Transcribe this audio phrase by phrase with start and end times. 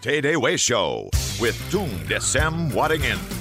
[0.00, 1.10] Day Way Show
[1.40, 3.37] with Tung Desem Waddingin.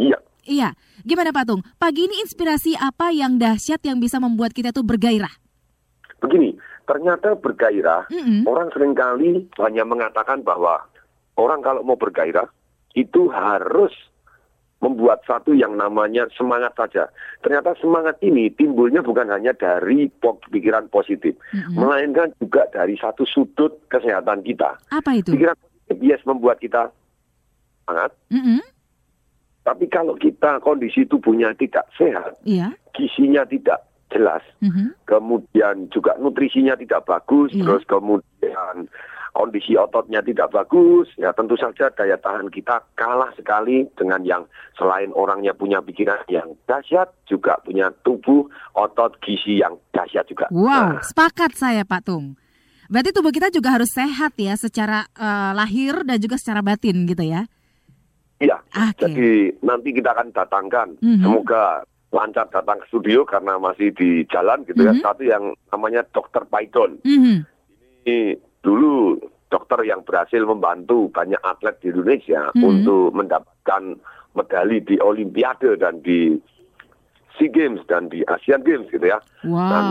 [0.00, 0.16] Iya.
[0.48, 0.68] Iya.
[1.04, 1.60] Gimana Pak Tung?
[1.76, 5.30] Pagi ini inspirasi apa yang dahsyat yang bisa membuat kita tuh bergairah?
[6.24, 6.56] Begini,
[6.88, 8.40] ternyata bergairah, mm -hmm.
[8.48, 10.80] orang sering kali hanya mengatakan bahwa
[11.36, 12.48] orang kalau mau bergairah
[12.96, 13.92] itu harus
[14.82, 17.08] membuat satu yang namanya semangat saja.
[17.40, 20.10] Ternyata semangat ini timbulnya bukan hanya dari
[20.50, 21.78] pikiran positif, mm-hmm.
[21.78, 24.76] melainkan juga dari satu sudut kesehatan kita.
[24.92, 25.32] Apa itu?
[25.32, 26.92] Pikiran positif bias membuat kita
[27.84, 28.12] semangat.
[28.28, 28.60] Mm-hmm.
[29.64, 32.76] Tapi kalau kita kondisi tubuhnya tidak sehat, yeah.
[32.92, 33.80] gizinya tidak
[34.12, 34.92] jelas, mm-hmm.
[35.08, 37.64] kemudian juga nutrisinya tidak bagus, yeah.
[37.64, 38.84] terus kemudian
[39.34, 44.42] kondisi ototnya tidak bagus, ya tentu saja daya tahan kita kalah sekali dengan yang
[44.78, 48.46] selain orangnya punya pikiran yang dahsyat, juga punya tubuh
[48.78, 50.46] otot gizi yang dahsyat juga.
[50.54, 51.02] Wow, nah.
[51.02, 52.38] sepakat saya Pak Tung.
[52.86, 57.26] Berarti tubuh kita juga harus sehat ya secara uh, lahir dan juga secara batin gitu
[57.26, 57.50] ya?
[58.38, 58.94] Iya, okay.
[59.02, 59.30] jadi
[59.66, 61.22] nanti kita akan datangkan, mm -hmm.
[61.26, 61.82] semoga
[62.14, 64.94] lancar datang ke studio karena masih di jalan gitu mm -hmm.
[64.94, 65.02] ya, mhm.
[65.02, 65.44] satu yang
[65.74, 67.02] namanya Dokter Python.
[67.02, 67.38] Mm -hmm.
[68.04, 68.18] Ini
[68.64, 69.20] dulu
[69.52, 72.64] dokter yang berhasil membantu banyak atlet di Indonesia hmm.
[72.64, 74.00] untuk mendapatkan
[74.34, 76.34] medali di Olimpiade dan di
[77.38, 79.22] SEA Games dan di Asian Games gitu ya.
[79.46, 79.70] Wow.
[79.70, 79.84] Dan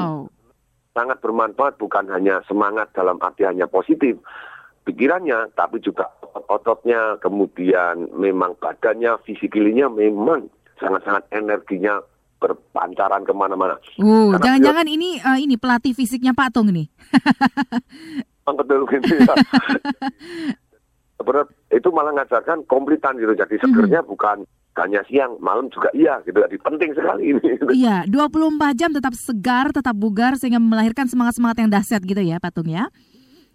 [0.92, 4.20] sangat bermanfaat bukan hanya semangat dalam arti hanya positif
[4.84, 6.12] pikirannya, tapi juga
[6.52, 12.04] ototnya, kemudian memang badannya, fisikilinya memang sangat-sangat energinya
[12.44, 13.80] berpancaran ke mana-mana.
[13.96, 16.92] Uh, jangan-jangan ini uh, ini pelatih fisiknya Pak Tung nih.
[18.52, 19.36] betul gitu ya.
[21.18, 23.32] Sebenarnya itu malah ngajarkan komplitan gitu.
[23.32, 24.14] Jadi segernya mm -hmm.
[24.18, 24.38] bukan
[24.82, 26.42] hanya siang, malam juga iya gitu.
[26.42, 27.50] Jadi penting sekali ini.
[27.70, 32.66] Iya, 24 jam tetap segar, tetap bugar sehingga melahirkan semangat-semangat yang dahsyat gitu ya, Patung
[32.66, 32.90] ya.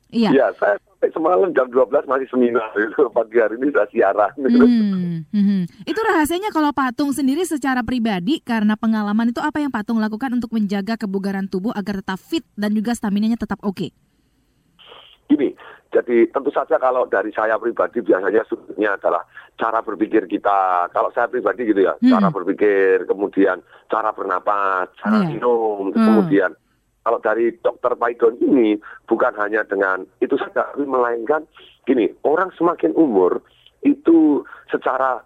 [0.08, 0.32] Iya.
[0.32, 3.12] Iya, saya sampai semalam jam 12 masih seminar gitu.
[3.12, 4.64] Pagi hari ini sudah siaran gitu.
[4.64, 5.62] Hmm, hmm.
[5.84, 10.48] Itu rahasianya kalau Patung sendiri secara pribadi karena pengalaman itu apa yang Patung lakukan untuk
[10.54, 13.76] menjaga kebugaran tubuh agar tetap fit dan juga stamina-nya tetap oke?
[13.76, 13.90] Okay?
[15.28, 15.52] Gini,
[15.92, 19.24] jadi tentu saja kalau dari saya pribadi biasanya sudutnya adalah
[19.60, 20.88] cara berpikir kita.
[20.92, 22.08] Kalau saya pribadi gitu ya, hmm.
[22.08, 23.60] cara berpikir, kemudian
[23.92, 25.28] cara bernapas, cara yeah.
[25.28, 26.00] minum, hmm.
[26.00, 26.52] kemudian
[27.08, 28.76] kalau dari dokter Paidon ini
[29.08, 31.48] bukan hanya dengan itu saja, tapi melainkan
[31.88, 33.40] gini, orang semakin umur
[33.80, 35.24] itu secara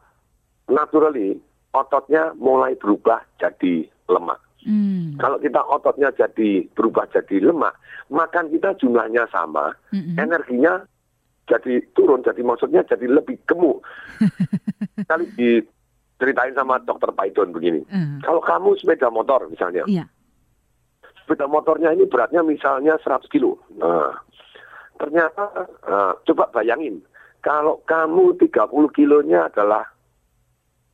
[0.70, 1.42] naturally
[1.74, 4.38] ototnya mulai berubah jadi lemak.
[4.62, 5.18] Hmm.
[5.18, 7.74] Kalau kita ototnya jadi berubah jadi lemak,
[8.14, 10.14] makan kita jumlahnya sama, hmm.
[10.14, 10.86] energinya
[11.50, 13.82] jadi turun, jadi maksudnya jadi lebih gemuk.
[15.10, 18.22] Kali diceritain sama dokter Paidon begini, hmm.
[18.22, 20.06] kalau kamu sepeda motor misalnya, yeah.
[21.22, 23.58] sepeda motornya ini beratnya misalnya 100 kilo.
[23.74, 24.14] Nah,
[25.02, 27.02] ternyata uh, coba bayangin,
[27.42, 29.82] kalau kamu 30 kilonya adalah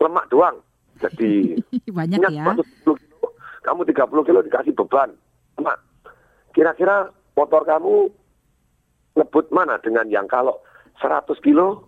[0.00, 0.56] lemak doang,
[0.98, 1.60] jadi
[1.98, 2.44] banyak ya.
[3.68, 5.10] 110 kamu 30 kilo dikasih beban.
[5.60, 5.76] Mak,
[6.56, 8.08] kira-kira motor kamu
[9.18, 10.62] ngebut mana dengan yang kalau
[11.02, 11.84] 100 kilo,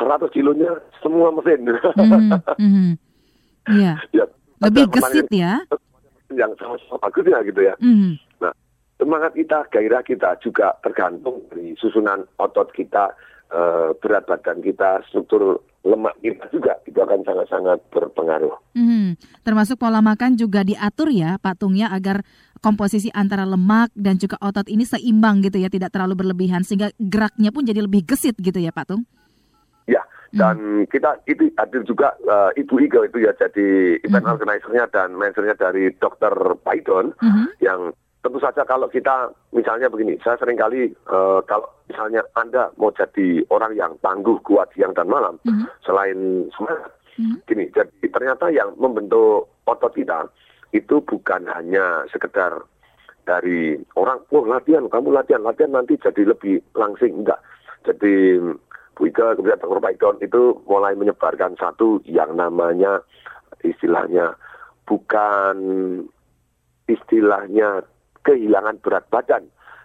[0.00, 1.68] 100 kilonya semua mesin.
[1.68, 2.92] Mm -hmm.
[3.84, 3.94] ya.
[4.64, 5.60] Lebih gesit ya.
[6.32, 7.74] Yang sama-sama bagus ya gitu ya.
[7.82, 8.12] Mm -hmm.
[8.40, 8.52] Nah,
[8.96, 13.12] semangat kita, gairah kita juga tergantung dari susunan otot kita,
[13.52, 18.56] eh, berat badan kita, struktur lemak kita juga itu akan sangat-sangat berpengaruh.
[18.72, 22.24] Hmm, termasuk pola makan juga diatur ya Pak Tung ya agar
[22.64, 27.52] komposisi antara lemak dan juga otot ini seimbang gitu ya, tidak terlalu berlebihan sehingga geraknya
[27.52, 29.04] pun jadi lebih gesit gitu ya Pak Tung.
[29.84, 30.00] Ya,
[30.32, 30.88] dan hmm.
[30.88, 34.34] kita itu hadir juga uh, Ibu Iga itu ya jadi event hmm.
[34.40, 36.56] organizer-nya dan manajernya dari Dr.
[36.64, 37.60] Python hmm.
[37.60, 37.92] yang
[38.24, 43.44] tentu saja kalau kita misalnya begini, saya sering kali uh, kalau misalnya Anda mau jadi
[43.52, 45.68] orang yang tangguh, kuat siang dan malam, mm -hmm.
[45.84, 46.88] selain semangat,
[47.20, 47.36] mm -hmm.
[47.44, 50.24] gini, jadi ternyata yang membentuk otot kita
[50.72, 52.64] itu bukan hanya sekedar
[53.28, 57.40] dari orang, oh latihan, kamu latihan, latihan nanti jadi lebih langsing, enggak.
[57.84, 58.40] Jadi
[58.96, 59.80] Bu Ika, kemudian Dr.
[59.84, 63.04] Python itu mulai menyebarkan satu yang namanya
[63.60, 64.32] istilahnya
[64.88, 65.56] bukan
[66.86, 67.84] istilahnya
[68.24, 69.44] kehilangan berat badan,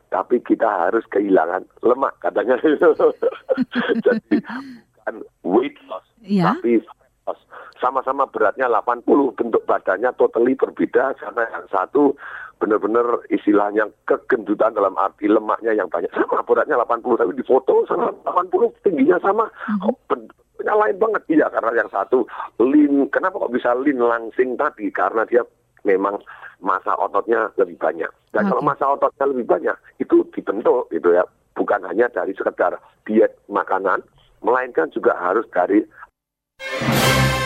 [0.09, 2.57] tapi kita harus kehilangan lemak katanya.
[4.05, 5.15] Jadi bukan
[5.45, 6.55] weight loss, ya.
[6.55, 6.81] tapi
[7.27, 7.39] loss.
[7.79, 9.05] Sama-sama beratnya 80,
[9.37, 12.17] bentuk badannya totally berbeda karena yang satu
[12.59, 18.11] benar-benar istilahnya kegendutan dalam arti lemaknya yang banyak sama beratnya 80 tapi di foto sama
[18.27, 19.95] 80 tingginya sama mm -hmm.
[20.11, 22.27] bentuknya lain banget iya karena yang satu
[22.59, 25.41] lean kenapa kok bisa lean langsing tadi karena dia
[25.83, 26.19] memang
[26.59, 28.11] masa ototnya lebih banyak.
[28.35, 28.49] Dan okay.
[28.51, 31.23] kalau masa ototnya lebih banyak, itu dibentuk gitu ya.
[31.55, 33.99] Bukan hanya dari sekedar diet makanan,
[34.43, 35.83] melainkan juga harus dari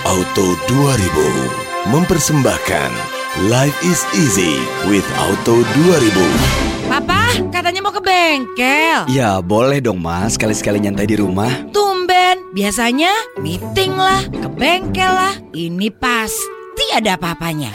[0.03, 6.85] Auto 2000 mempersembahkan Life is easy with Auto 2000.
[6.85, 9.09] Papa, katanya mau ke bengkel.
[9.09, 10.37] Ya, boleh dong, Mas.
[10.37, 11.49] Sekali-sekali nyantai di rumah.
[11.73, 13.09] Tumben, biasanya
[13.41, 15.33] meeting lah, ke bengkel lah.
[15.49, 16.62] Ini pasti
[16.93, 17.73] ada apa-apanya.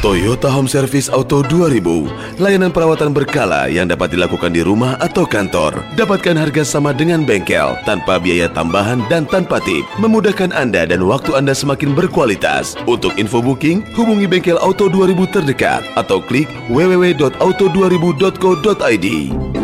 [0.00, 5.84] Toyota Home Service Auto 2000, layanan perawatan berkala yang dapat dilakukan di rumah atau kantor.
[5.92, 9.84] Dapatkan harga sama dengan bengkel, tanpa biaya tambahan dan tanpa tip.
[10.00, 12.80] Memudahkan Anda dan waktu Anda semakin berkualitas.
[12.88, 19.59] Untuk info booking, hubungi bengkel Auto 2000 terdekat atau klik www.auto2000.co.id.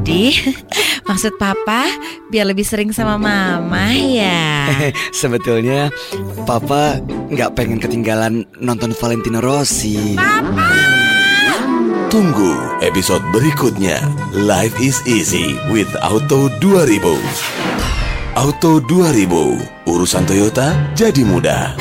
[0.00, 0.32] Jadi,
[1.08, 1.84] maksud papa
[2.32, 4.72] biar lebih sering sama mama ya?
[5.12, 5.92] Sebetulnya
[6.48, 10.16] papa nggak pengen ketinggalan nonton Valentino Rossi.
[10.16, 10.72] Papa!
[12.08, 14.00] Tunggu episode berikutnya.
[14.32, 17.04] Life is easy with Auto 2000.
[18.40, 19.28] Auto 2000,
[19.84, 21.76] urusan Toyota jadi mudah.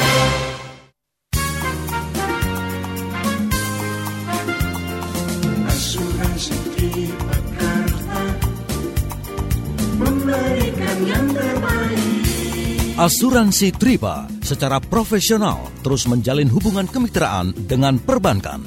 [13.00, 18.60] Asuransi Tripa secara profesional terus menjalin hubungan kemitraan dengan perbankan.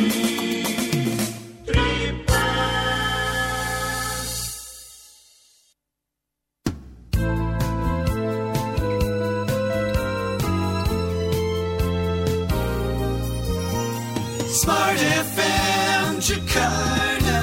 [14.54, 17.42] Smart FM Jakarta.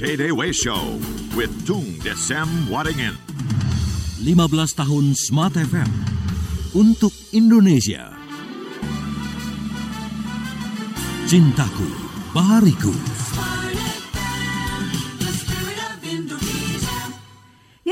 [0.00, 0.96] Day Way Show
[1.36, 3.12] with Tung Desem Waringin.
[4.24, 5.90] 15 tahun Smart FM
[6.72, 8.16] untuk Indonesia.
[11.28, 11.92] Cintaku,
[12.32, 12.96] Bahariku.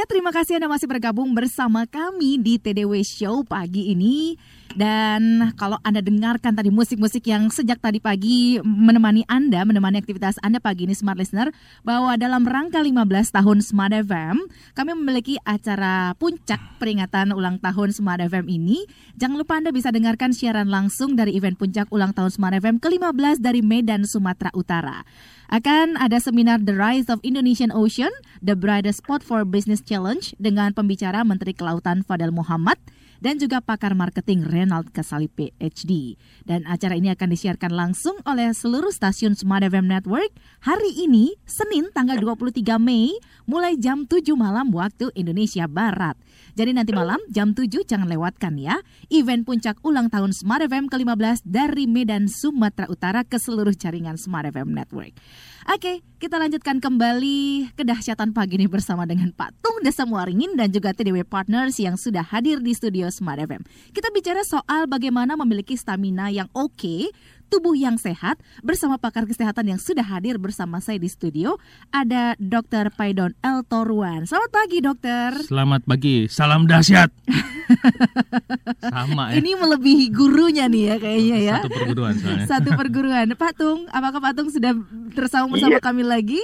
[0.04, 4.36] Terima kasih Anda masih bergabung bersama kami di TDW Show pagi ini.
[4.74, 10.58] Dan kalau Anda dengarkan tadi musik-musik yang sejak tadi pagi menemani Anda, menemani aktivitas Anda
[10.58, 11.54] pagi ini Smart Listener,
[11.86, 12.98] bahwa dalam rangka 15
[13.30, 14.42] tahun Smart FM,
[14.74, 18.82] kami memiliki acara puncak peringatan ulang tahun Smart FM ini.
[19.14, 23.38] Jangan lupa Anda bisa dengarkan siaran langsung dari event puncak ulang tahun Smart FM ke-15
[23.38, 25.06] dari Medan, Sumatera Utara.
[25.52, 28.10] Akan ada seminar The Rise of Indonesian Ocean,
[28.40, 32.80] The Brightest Spot for Business Challenge dengan pembicara Menteri Kelautan Fadel Muhammad
[33.24, 36.20] dan juga pakar marketing Renald Kasali PhD.
[36.44, 40.28] Dan acara ini akan disiarkan langsung oleh seluruh stasiun Smart FM Network
[40.60, 43.16] hari ini, Senin tanggal 23 Mei,
[43.48, 46.20] mulai jam 7 malam waktu Indonesia Barat.
[46.52, 48.84] Jadi nanti malam jam 7 jangan lewatkan ya.
[49.08, 54.52] Event puncak ulang tahun Smart FM ke-15 dari Medan, Sumatera Utara ke seluruh jaringan Smart
[54.52, 55.16] FM Network.
[55.64, 60.92] Oke, kita lanjutkan kembali kedahsyatan pagi ini bersama dengan Pak Tung Desa Muaringin dan juga
[60.92, 63.64] TDW Partners yang sudah hadir di studio Smart FM.
[63.96, 67.08] Kita bicara soal bagaimana memiliki stamina yang oke,
[67.48, 71.56] tubuh yang sehat bersama pakar kesehatan yang sudah hadir bersama saya di studio.
[71.94, 72.92] Ada Dr.
[72.94, 74.26] Paidon El Toruan.
[74.26, 75.30] Selamat pagi, dokter.
[75.44, 77.10] Selamat pagi, salam dahsyat.
[78.94, 79.40] Sama ya.
[79.40, 81.56] Ini melebihi gurunya nih ya kayaknya ya.
[81.64, 82.46] Satu perguruan soalnya.
[82.46, 83.26] Satu perguruan.
[83.34, 84.72] Pak Tung, apakah Pak Tung sudah
[85.16, 86.40] tersambung bersama kami lagi?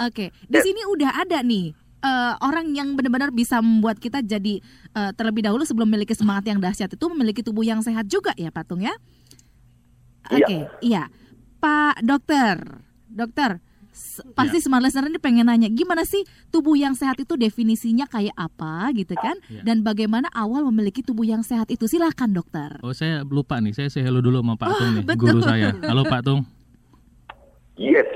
[0.00, 4.58] Oke, di sini udah ada nih eh, orang yang benar-benar bisa membuat kita jadi
[4.92, 8.50] eh, terlebih dahulu sebelum memiliki semangat yang dahsyat itu memiliki tubuh yang sehat juga ya
[8.50, 8.92] Pak Tung ya?
[10.24, 11.10] Oke, iya.
[11.58, 12.58] Pak Dokter,
[13.06, 18.04] Dokter, s- pasti smart listener ini pengen nanya gimana sih tubuh yang sehat itu definisinya
[18.04, 19.38] kayak apa gitu kan?
[19.44, 19.62] Iya.
[19.62, 21.86] Dan bagaimana awal memiliki tubuh yang sehat itu?
[21.86, 22.78] Silakan dokter.
[22.80, 25.20] Oh saya lupa nih, saya say hello dulu sama Pak Oh, Tung nih, betul.
[25.20, 25.70] guru saya.
[25.80, 26.42] Halo Pak Tung,
[27.74, 28.06] Yes.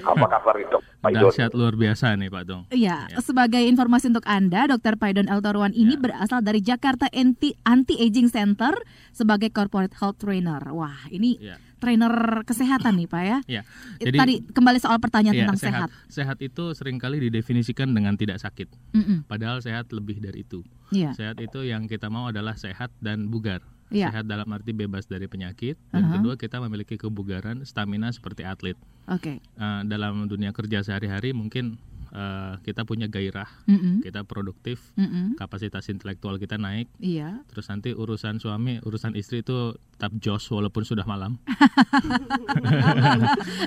[0.00, 1.22] Apa kabar itu, Pak Idon?
[1.24, 2.62] dahsyat luar biasa nih Pak Tung.
[2.68, 3.18] Iya, Ya.
[3.18, 4.94] sebagai informasi untuk Anda, Dr.
[4.94, 6.00] Paidon El Toruan ini Ya.
[6.00, 8.72] berasal dari Jakarta Anti Anti Aging Center
[9.10, 10.60] sebagai corporate health trainer.
[10.70, 11.56] Wah, ini Ya.
[11.76, 13.38] trainer kesehatan nih, Pak ya.
[13.46, 13.62] Ya.
[13.96, 15.88] Itu Jadi Tadi kembali soal pertanyaan ya, tentang sehat.
[15.88, 15.90] sehat.
[16.10, 18.68] Sehat itu sering kali didefinisikan dengan tidak sakit.
[18.92, 20.60] Mm-mm, Padahal sehat lebih dari itu.
[20.90, 21.12] Iya.
[21.12, 23.64] Sehat itu yang kita mau adalah sehat dan bugar.
[23.90, 24.08] Iya.
[24.08, 25.74] Sehat dalam arti bebas dari penyakit.
[25.90, 26.12] Dan Aha.
[26.16, 28.78] kedua kita memiliki kebugaran, stamina seperti atlet.
[29.04, 29.38] Oke.
[29.38, 31.74] Eh, dalam dunia kerja sehari-hari mungkin
[32.08, 36.90] eh, kita punya gairah, Mm-mm, kita produktif, mm-mm, kapasitas intelektual kita naik.
[36.96, 37.42] Iya.
[37.46, 41.38] Terus nanti urusan suami, urusan istri itu tetap jos walaupun sudah malam.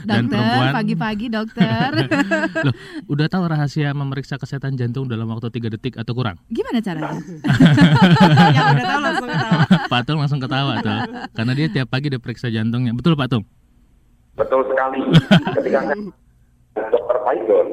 [0.04, 1.90] Dan Dokter, perempuan- pagi-pagi dokter.
[2.66, 2.76] Loh,
[3.08, 6.36] udah tahu rahasia memeriksa kesehatan jantung dalam waktu 3 detik atau kurang?
[6.50, 7.16] Gimana caranya?
[8.56, 9.03] yang udah tahu.
[9.94, 10.98] Pak Tung langsung ketawa tuh.
[11.38, 12.98] Karena dia tiap pagi diperiksa jantungnya.
[12.98, 13.46] Betul Pak Tung?
[14.34, 15.06] Betul sekali.
[15.62, 17.68] Ketika saya dokter Paidon,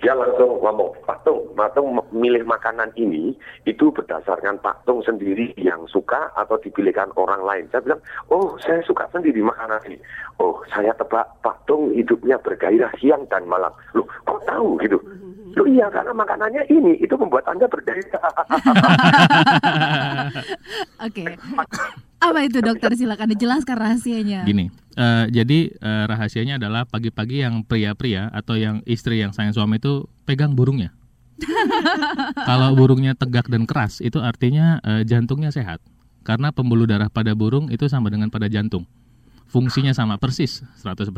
[0.00, 3.36] dia langsung ngomong, Pak Tung, Pak Tung milih makanan ini
[3.68, 7.68] itu berdasarkan Pak Tung sendiri yang suka atau dipilihkan orang lain.
[7.68, 8.00] Saya bilang,
[8.32, 10.00] oh saya suka sendiri makanan ini.
[10.40, 13.72] Oh saya tebak Pak Tung hidupnya bergairah siang dan malam.
[13.92, 14.96] Loh kok tahu gitu?
[15.52, 18.32] Loh iya karena makanannya ini, itu membuat Anda bergairah.
[21.06, 21.24] Oke.
[22.20, 22.92] Apa itu dokter?
[22.96, 24.48] Silakan dijelaskan rahasianya.
[24.48, 29.78] Gini, eh, jadi eh, rahasianya adalah pagi-pagi yang pria-pria atau yang istri yang sayang suami
[29.78, 30.94] itu pegang burungnya.
[32.48, 35.80] Kalau burungnya tegak dan keras, itu artinya eh, jantungnya sehat.
[36.20, 38.84] Karena pembuluh darah pada burung itu sama dengan pada jantung.
[39.50, 41.10] Fungsinya sama persis 100%.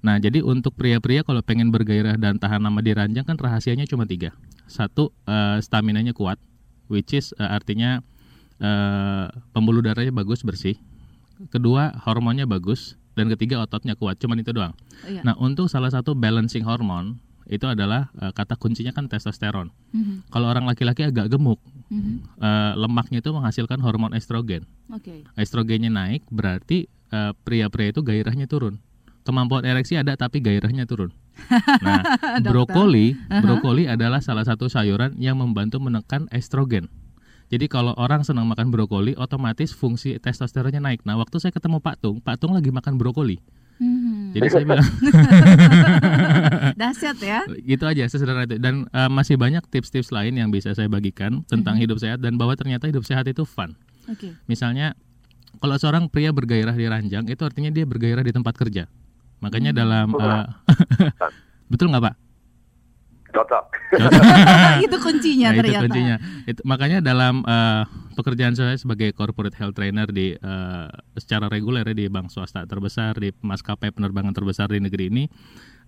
[0.00, 4.08] Nah, jadi untuk pria-pria kalau pengen bergairah dan tahan lama di ranjang kan rahasianya cuma
[4.08, 4.32] tiga.
[4.64, 6.40] Satu, eh, stamina-nya kuat,
[6.88, 8.00] which is eh, artinya
[8.56, 10.80] eh, pembuluh darahnya bagus bersih.
[11.48, 13.00] Kedua, hormonnya bagus.
[13.16, 14.20] Dan ketiga, ototnya kuat.
[14.20, 14.76] Cuman itu doang.
[15.08, 15.24] Iya.
[15.24, 17.16] Nah, untuk salah satu balancing hormon
[17.50, 19.74] itu adalah eh, kata kuncinya kan testosteron.
[19.90, 21.58] Mhm, Kalau orang laki-laki agak gemuk,
[21.90, 22.22] mhm.
[22.38, 24.70] eh, lemaknya itu menghasilkan hormon estrogen.
[24.94, 25.26] Oke.
[25.34, 28.78] Estrogennya naik, berarti eh, pria-pria itu gairahnya turun.
[29.26, 31.10] Kemampuan ereksi ada tapi gairahnya turun.
[31.80, 32.04] Nah,
[32.44, 36.92] brokoli, brokoli adalah salah satu sayuran yang membantu menekan estrogen.
[37.50, 41.02] Jadi kalau orang senang makan brokoli, otomatis fungsi testosteronnya naik.
[41.02, 43.42] Nah, waktu saya ketemu Pak Tung, Pak Tung lagi makan brokoli.
[43.82, 44.36] Mhm.
[44.38, 44.86] Jadi saya bilang,
[46.80, 47.42] Dahsyat ya.
[47.66, 48.62] gitu aja sesederhana itu.
[48.62, 52.54] Dan eh, masih banyak tips-tips lain yang bisa saya bagikan tentang hidup sehat dan bahwa
[52.54, 53.74] ternyata hidup sehat itu fun.
[54.06, 54.36] Oke.
[54.46, 54.94] Misalnya,
[55.58, 58.86] kalau seorang pria bergairah di ranjang, itu artinya dia bergairah di tempat kerja.
[59.42, 60.46] Makanya dalam eh,
[61.66, 62.14] betul nggak Pak?
[63.30, 63.64] Cocok.
[64.86, 65.82] itu kuncinya Nah, itu ternyata.
[65.84, 66.16] kuncinya.
[66.44, 67.82] Itu, makanya dalam eh,
[68.12, 73.14] pekerjaan saya sebagai corporate health trainer di eh, secara reguler ya, di bank swasta terbesar
[73.16, 75.24] di maskapai penerbangan terbesar di negeri ini,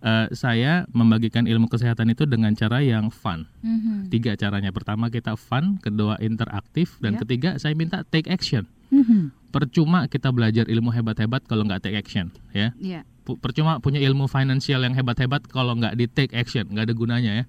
[0.00, 3.46] eh, saya membagikan ilmu kesehatan itu dengan cara yang fun.
[3.60, 4.70] Mhm, Tiga caranya.
[4.70, 7.20] Pertama kita fun, kedua interaktif, dan Ya.
[7.20, 8.66] ketiga saya minta take action.
[8.88, 9.34] mhm.
[9.48, 12.72] Percuma kita belajar ilmu hebat-hebat kalau nggak take action, ya.
[12.74, 13.04] Iya.
[13.22, 17.44] Percuma punya ilmu finansial yang hebat-hebat kalau nggak di take action, nggak ada gunanya ya.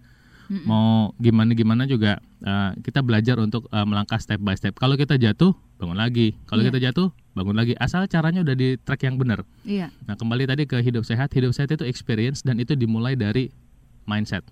[0.68, 4.78] Mau gimana-gimana juga eh, kita belajar untuk eh, melangkah step by step.
[4.78, 6.38] Kalau kita jatuh, bangun lagi.
[6.46, 6.70] Kalau Iya.
[6.70, 7.74] kita jatuh, bangun lagi.
[7.80, 9.42] Asal caranya udah di track yang benar.
[9.64, 9.90] Iya.
[10.06, 11.34] Nah, kembali tadi ke hidup sehat.
[11.34, 13.50] Hidup sehat itu experience dan itu dimulai dari
[14.04, 14.44] mindset.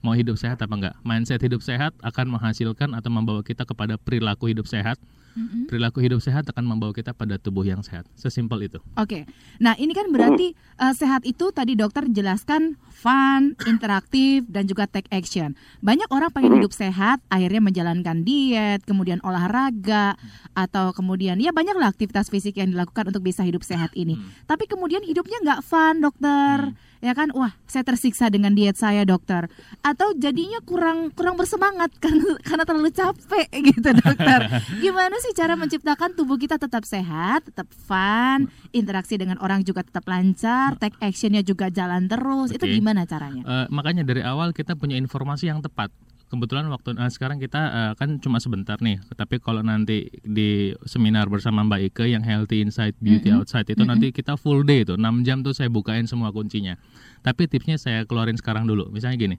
[0.00, 0.94] mau hidup sehat apa enggak.
[1.04, 4.96] Mindset hidup sehat akan menghasilkan atau membawa kita kepada perilaku hidup sehat.
[5.36, 5.70] Mm-mm.
[5.70, 8.06] Perilaku hidup sehat akan membawa kita pada tubuh yang sehat.
[8.18, 8.78] Sesimpel itu.
[8.98, 9.26] Oke,
[9.62, 15.08] nah ini kan berarti eh, sehat itu tadi dokter jelaskan fun, interaktif, dan juga take
[15.08, 15.56] action.
[15.80, 20.20] Banyak orang pengen hidup sehat, akhirnya menjalankan diet, kemudian olahraga,
[20.52, 24.20] atau kemudian ya banyaklah aktivitas fisik yang dilakukan untuk bisa hidup sehat ini.
[24.44, 26.76] Tapi kemudian hidupnya nggak fun, dokter.
[27.00, 29.48] Ya kan, wah saya tersiksa dengan diet saya dokter.
[29.80, 34.40] Atau jadinya kurang kurang bersemangat karena karena terlalu capek gitu dokter.
[34.84, 40.04] Gimana sih cara menciptakan tubuh kita tetap sehat, tetap fun, interaksi dengan orang juga tetap
[40.04, 42.52] lancar, take actionnya juga jalan terus.
[42.52, 42.76] Itu Oke.
[42.76, 43.42] gimana caranya?
[43.48, 45.88] Eh, makanya dari awal kita punya informasi yang tepat.
[46.30, 51.26] Kebetulan waktu nah, sekarang kita eh, kan cuma sebentar nih, tapi kalau nanti di seminar
[51.26, 53.42] bersama Mbak Ike yang Healthy Inside Beauty Mm-mm.
[53.42, 56.78] Outside itu nanti kita full day tuh 6 jam tuh saya bukain semua kuncinya.
[57.26, 58.94] Tapi tipsnya saya keluarin sekarang dulu.
[58.94, 59.36] Misalnya gini,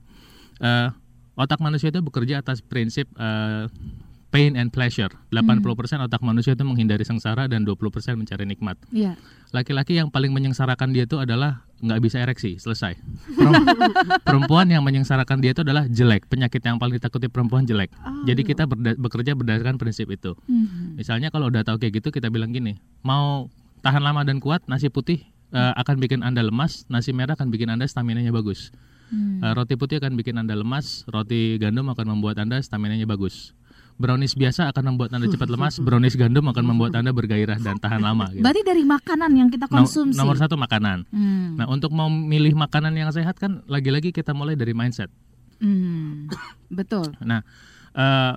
[0.60, 0.88] eh,
[1.32, 3.72] otak manusia itu bekerja atas prinsip eh,
[4.32, 5.12] pain and pleasure.
[5.28, 5.60] 80%
[6.08, 7.76] otak manusia itu menghindari sengsara dan 20%
[8.16, 8.80] mencari nikmat.
[8.88, 9.20] Iya.
[9.52, 12.96] Laki-laki yang paling menyengsarakan dia itu adalah nggak bisa ereksi, selesai.
[13.36, 13.66] Perem-
[14.26, 16.24] perempuan yang menyengsarakan dia itu adalah jelek.
[16.32, 17.92] Penyakit yang paling ditakuti perempuan jelek.
[18.24, 20.32] Jadi kita berda- bekerja berdasarkan prinsip itu.
[20.48, 20.96] Mhm.
[20.96, 23.52] Misalnya kalau udah tahu kayak gitu kita bilang gini, mau
[23.84, 25.20] tahan lama dan kuat, nasi putih
[25.52, 28.72] eh, akan bikin anda lemas, nasi merah akan bikin anda stamina-nya bagus.
[29.12, 29.44] Hmm.
[29.44, 33.52] Eh, roti putih akan bikin anda lemas, roti gandum akan membuat anda stamina-nya bagus.
[34.00, 38.02] Brownies biasa akan membuat anda cepat lemas, brownies gandum akan membuat anda bergairah dan tahan
[38.02, 38.32] lama.
[38.32, 38.42] Gitu.
[38.42, 40.18] Berarti dari makanan yang kita konsumsi.
[40.18, 41.06] nomor satu makanan.
[41.12, 41.60] Hmm.
[41.60, 45.12] Nah untuk memilih makanan yang sehat kan lagi-lagi kita mulai dari mindset.
[45.62, 46.26] Hmm.
[46.78, 47.14] Betul.
[47.22, 47.46] Nah
[47.94, 48.32] eh,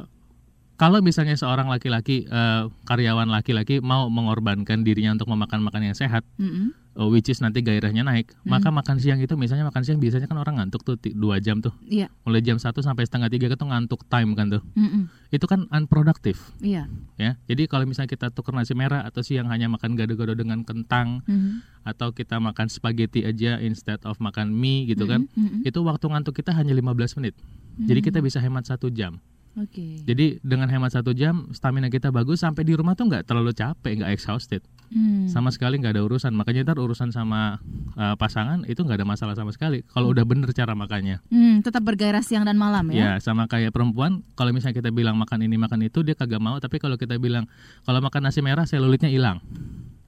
[0.75, 6.27] kalau misalnya seorang laki-laki eh, karyawan laki-laki mau mengorbankan dirinya untuk memakan makanan yang sehat,
[6.35, 6.75] Mm-mm.
[6.95, 8.59] eh, which is nanti gairahnya naik, Hmm.
[8.59, 11.71] maka makan siang itu misalnya makan siang biasanya kan orang ngantuk tuh dua jam tuh,
[11.83, 12.11] Iya.
[12.23, 15.07] mulai jam 1 sampai setengah tiga itu ngantuk time kan tuh, Mm-mm.
[15.29, 16.91] itu kan unproductive Iya.
[17.15, 17.39] ya.
[17.45, 21.63] Jadi kalau misalnya kita tuker nasi merah atau siang hanya makan gado-gado dengan kentang Mhm.
[21.83, 25.63] atau kita makan spaghetti aja instead of makan mie gitu kan, Mhm.
[25.63, 27.35] itu waktu ngantuk kita hanya 15 menit.
[27.77, 29.19] Jadi kita bisa hemat satu jam.
[29.55, 30.03] Oke.
[30.03, 34.03] Jadi dengan hemat satu jam, stamina kita bagus sampai di rumah tuh nggak terlalu capek,
[34.03, 34.59] nggak exhausted,
[34.91, 35.25] Hmm.
[35.31, 36.35] sama sekali nggak ada urusan.
[36.35, 37.57] Makanya ntar urusan sama
[37.95, 39.81] uh, pasangan itu nggak ada masalah sama sekali.
[39.87, 41.23] Kalau udah bener cara makannya.
[41.31, 43.15] Hmm, tetap bergairah siang dan malam ya.
[43.15, 46.59] Ya, sama kayak perempuan, kalau misalnya kita bilang makan ini makan itu dia kagak mau,
[46.59, 47.47] tapi kalau kita bilang
[47.87, 49.39] kalau makan nasi merah selulitnya hilang.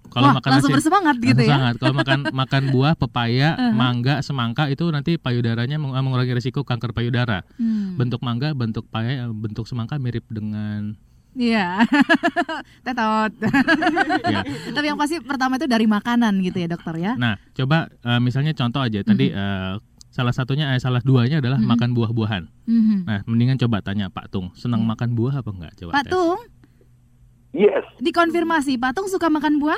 [0.09, 1.53] Kalau makan langsung nasi bersemangat gitu langsung ya.
[1.53, 1.73] sangat.
[1.77, 3.73] Kalau makan makan buah, pepaya, Uh-huh.
[3.73, 7.41] mangga, semangka itu nanti payudaranya meng- mengurangi risiko kanker payudara.
[7.55, 7.95] Hmm.
[7.95, 10.95] Bentuk mangga, bentuk paya, bentuk semangka mirip dengan
[11.33, 11.85] Iya.
[12.85, 13.31] Tetot.
[14.33, 14.41] ya.
[14.71, 17.13] Tapi yang pasti pertama itu dari makanan gitu ya, dokter ya.
[17.13, 19.73] Nah, coba eh, misalnya contoh aja tadi eh,
[20.09, 21.67] salah satunya eh, salah duanya adalah Mhm.
[21.67, 22.43] makan buah-buahan.
[22.65, 22.97] Mhm.
[23.05, 25.73] Nah, mendingan coba tanya Pak Tung, senang makan buah apa enggak?
[25.77, 26.11] Coba Pak tes.
[26.11, 26.41] Tung,
[27.53, 29.77] Yes, dikonfirmasi, Pak Tung suka makan buah?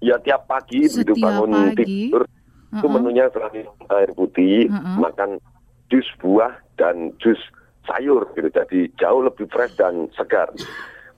[0.00, 2.08] Ya tiap pagi begitu bangun pagi.
[2.10, 2.24] tidur
[2.70, 2.92] itu Heeh.
[2.92, 4.96] menunya selain air putih, Heeh.
[5.02, 5.42] makan
[5.90, 7.38] jus buah dan jus
[7.82, 8.48] sayur gitu.
[8.48, 10.48] Jadi jauh lebih fresh dan segar.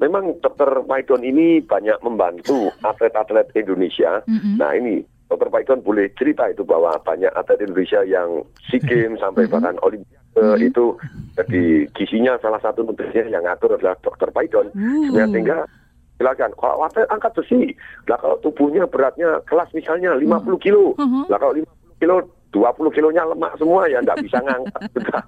[0.01, 0.83] Memang Dr.
[0.88, 4.25] Maidon ini banyak membantu atlet-atlet Indonesia.
[4.27, 4.59] Mm-mm.
[4.59, 5.53] Nah ini Dr.
[5.53, 10.97] Maidon boleh cerita itu bahwa banyak atlet Indonesia yang SEA Games sampai bahkan Olimpiade itu
[11.37, 14.33] jadi gizinya salah satu nutrisinya yang ngatur adalah Dr.
[14.33, 14.73] Maidon.
[14.73, 15.12] Uh.
[15.12, 15.68] Sehingga
[16.16, 17.75] silakan kalau atlet angkat besi,
[18.07, 21.27] lah kalau tubuhnya beratnya kelas misalnya 50 kilo, Mhm.
[21.27, 22.16] lah kalau 50 kilo
[22.53, 25.20] 20 kilonya lemak semua ya nggak bisa ngangkat sudah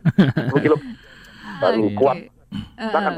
[0.53, 0.77] 10 kilo
[1.61, 1.97] baru Oke.
[1.97, 2.17] kuat.
[2.21, 2.31] Eh,
[2.79, 3.17] Silakan eh.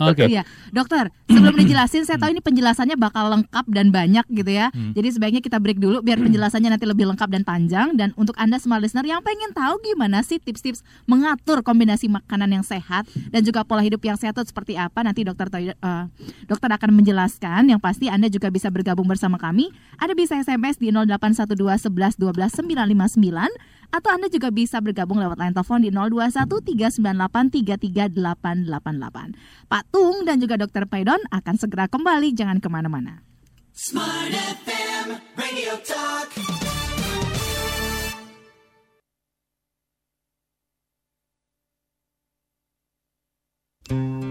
[0.00, 0.24] Oke.
[0.30, 1.10] Iya, dokter.
[1.28, 4.70] Sebelum dijelasin, saya tahu ini penjelasannya bakal lengkap dan banyak gitu ya.
[4.70, 4.94] Hmm.
[4.94, 7.94] Jadi sebaiknya kita break dulu biar penjelasannya nanti lebih lengkap dan panjang.
[7.98, 12.64] Dan untuk anda smart listener yang pengen tahu gimana sih tips-tips mengatur kombinasi makanan yang
[12.64, 16.04] sehat dan juga pola hidup yang sehat itu seperti apa, nanti dokter eh,
[16.46, 17.68] dokter akan menjelaskan.
[17.68, 19.70] Yang pasti anda juga bisa bergabung bersama kami.
[19.98, 25.54] Ada bisa SMS di 0812 11 12 959 atau Anda juga bisa bergabung lewat line
[25.56, 29.68] telepon di 021 398 33888.
[29.68, 30.84] Pak Tung dan juga Dr.
[30.84, 33.24] Paidon akan segera kembali, jangan ke mana-mana.
[33.72, 36.34] Smart FM Radio Talk.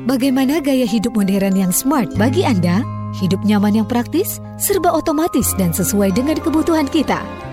[0.07, 2.85] Bagaimana gaya hidup modern yang smart bagi Anda?
[3.17, 7.46] Hidup nyaman yang praktis, serba otomatis dan sesuai dengan kebutuhan kita.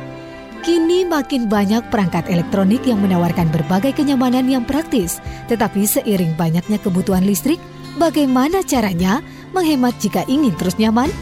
[0.65, 7.21] Kini makin banyak perangkat elektronik yang menawarkan berbagai kenyamanan yang praktis, tetapi seiring banyaknya kebutuhan
[7.21, 7.61] listrik,
[8.01, 9.21] bagaimana caranya
[9.53, 11.13] menghemat jika ingin terus nyaman?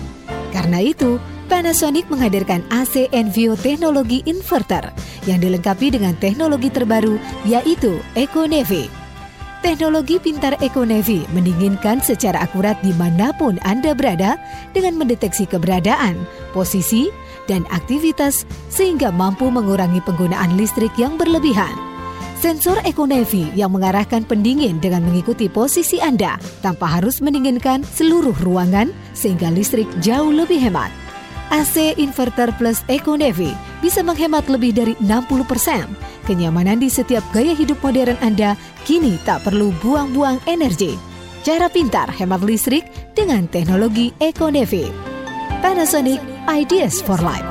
[0.55, 1.19] Karena itu,
[1.51, 4.95] Panasonic menghadirkan AC Envio teknologi inverter
[5.27, 8.87] yang dilengkapi dengan teknologi terbaru yaitu EcoNevi.
[9.63, 14.39] Teknologi pintar EcoNevi mendinginkan secara akurat di mana pun Anda berada
[14.71, 16.15] dengan mendeteksi keberadaan,
[16.51, 17.11] posisi,
[17.47, 21.73] dan aktivitas sehingga mampu mengurangi penggunaan listrik yang berlebihan.
[22.43, 29.47] Sensor EcoNevi yang mengarahkan pendingin dengan mengikuti posisi Anda tanpa harus mendinginkan seluruh ruangan sehingga
[29.55, 30.91] listrik jauh lebih hemat.
[31.55, 35.87] AC Inverter Plus EcoNevi bisa menghemat lebih dari 60%.
[36.27, 40.99] Kenyamanan di setiap gaya hidup modern Anda kini tak perlu buang-buang energi.
[41.47, 45.12] Cara pintar hemat listrik dengan teknologi EcoNevi.
[45.63, 46.19] Panasonic
[46.51, 47.47] Ideas for Life.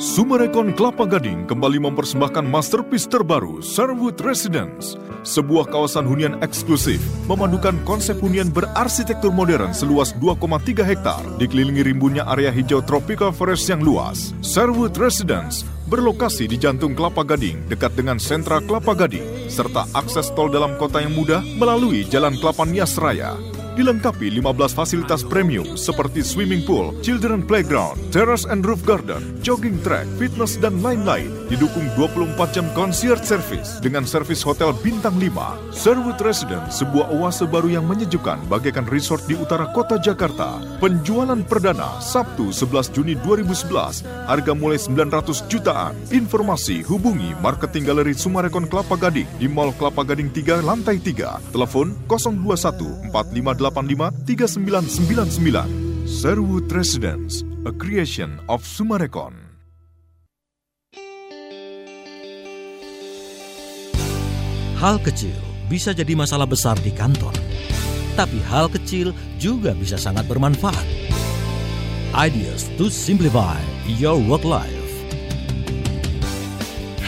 [0.00, 4.96] Sumerekon Kelapa Gading kembali mempersembahkan masterpiece terbaru, Sherwood Residence.
[5.20, 6.96] Sebuah kawasan hunian eksklusif,
[7.28, 13.84] memandukan konsep hunian berarsitektur modern seluas 2,3 hektar, dikelilingi rimbunnya area hijau tropical forest yang
[13.84, 14.32] luas.
[14.40, 15.60] Sherwood Residence
[15.92, 21.04] berlokasi di jantung Kelapa Gading, dekat dengan sentra Kelapa Gading, serta akses tol dalam kota
[21.04, 23.38] yang mudah melalui Jalan Kelapa Nias Raya
[23.76, 30.08] dilengkapi 15 fasilitas premium seperti swimming pool, children playground, terrace and roof garden, jogging track,
[30.16, 31.28] fitness dan lain-lain.
[31.52, 35.76] Didukung 24 jam concierge service dengan servis hotel bintang 5.
[35.76, 40.56] Sherwood Residence, sebuah oase baru yang menyejukkan bagaikan resort di utara kota Jakarta.
[40.80, 45.92] Penjualan perdana Sabtu 11 Juni 2011, harga mulai 900 jutaan.
[46.08, 51.52] Informasi hubungi Marketing Galeri Sumarekon Kelapa Gading di Mall Kelapa Gading 3 lantai 3.
[51.52, 55.86] Telepon 021 458 3999.
[56.06, 59.34] Sherwood Residence, a creation of Sumarekon.
[64.76, 65.34] Hal kecil
[65.66, 67.32] bisa jadi masalah besar di kantor,
[68.14, 70.86] tapi hal kecil juga bisa sangat bermanfaat.
[72.14, 74.86] Ideas to simplify your work life.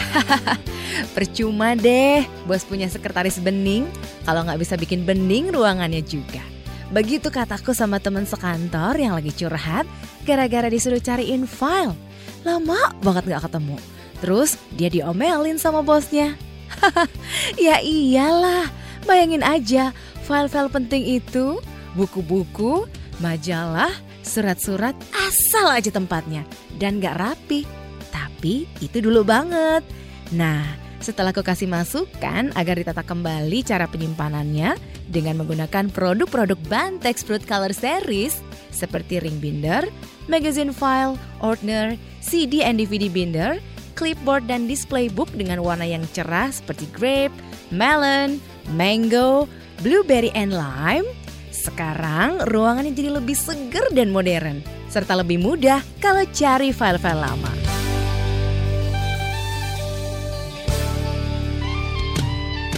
[1.13, 3.89] Percuma deh, bos punya sekretaris bening,
[4.23, 6.41] kalau nggak bisa bikin bening ruangannya juga.
[6.89, 9.85] Begitu kataku sama teman sekantor yang lagi curhat,
[10.25, 11.93] gara-gara disuruh cariin file.
[12.41, 13.77] Lama banget nggak ketemu.
[14.19, 16.33] Terus dia diomelin sama bosnya.
[17.57, 18.69] ya iyalah,
[19.05, 19.93] bayangin aja
[20.29, 21.57] file-file penting itu,
[21.97, 22.85] buku-buku,
[23.17, 23.89] majalah,
[24.21, 26.45] surat-surat, asal aja tempatnya.
[26.77, 27.65] Dan nggak rapi.
[28.13, 29.81] Tapi itu dulu banget.
[30.29, 30.61] Nah,
[30.99, 34.77] setelah aku kasih masukan agar ditata kembali cara penyimpanannya
[35.09, 39.89] dengan menggunakan produk-produk Bantex Fruit Color Series seperti ring binder,
[40.29, 43.57] magazine file, ordner, CD and DVD binder,
[43.97, 47.33] clipboard dan display book dengan warna yang cerah seperti grape,
[47.73, 48.37] melon,
[48.77, 49.49] mango,
[49.81, 51.07] blueberry and lime.
[51.49, 57.68] Sekarang ruangannya jadi lebih seger dan modern serta lebih mudah kalau cari file-file lama.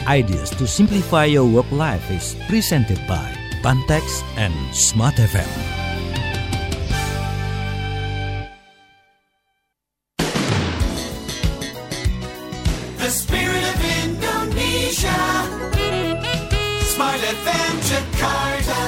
[0.08, 3.22] Ideas to simplify your work life is presented by
[3.62, 5.46] Pantex and Smart FM.
[12.98, 15.22] The spirit of Indonesia.
[16.90, 18.82] Smart FM Jakarta.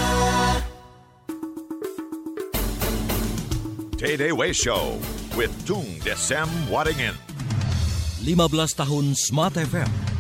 [4.02, 4.97] Day Way Show
[5.38, 7.13] with Tung Desem Waddingin.
[8.26, 10.12] 15 tahun Smart FM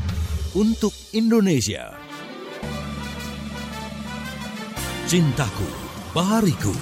[0.53, 1.97] untuk Indonesia.
[5.09, 5.65] Cintaku,
[6.13, 6.73] Bahariku.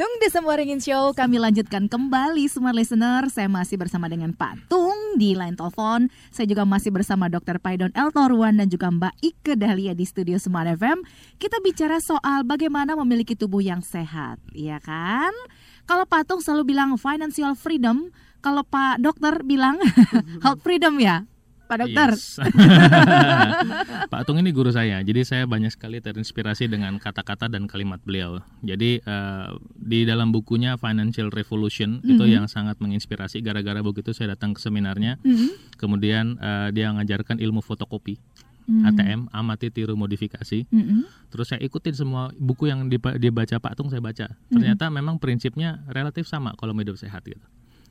[0.00, 3.28] Tung Desem Waringin Show, kami lanjutkan kembali semua listener.
[3.28, 6.08] Saya masih bersama dengan Pak Tung di line telepon.
[6.32, 7.60] Saya juga masih bersama Dr.
[7.60, 11.04] Paidon El Torwan dan juga Mbak Ike Dahlia di studio Smart FM.
[11.36, 15.36] Kita bicara soal bagaimana memiliki tubuh yang sehat, iya kan?
[15.84, 18.08] Kalau Pak Tung selalu bilang financial freedom,
[18.40, 19.76] kalau Pak Dokter bilang
[20.44, 21.24] health freedom ya,
[21.66, 22.10] Pak Dokter.
[22.12, 22.40] Yes.
[24.10, 28.42] Pak Tung ini guru saya, jadi saya banyak sekali terinspirasi dengan kata-kata dan kalimat beliau.
[28.60, 32.32] Jadi eh, di dalam bukunya Financial Revolution itu Mhm.
[32.32, 33.40] yang sangat menginspirasi.
[33.40, 35.76] Gara-gara begitu saya datang ke seminarnya, Mhm.
[35.76, 38.18] kemudian eh, dia ngajarkan ilmu fotokopi.
[38.60, 38.86] Hmm.
[38.86, 40.62] ATM, amati tiru modifikasi.
[40.70, 41.02] Mm-mm.
[41.26, 44.30] Terus saya ikutin semua buku yang dipa- dia baca Pak Tung saya baca.
[44.46, 47.42] Ternyata memang prinsipnya relatif sama kalau mau hidup sehat gitu.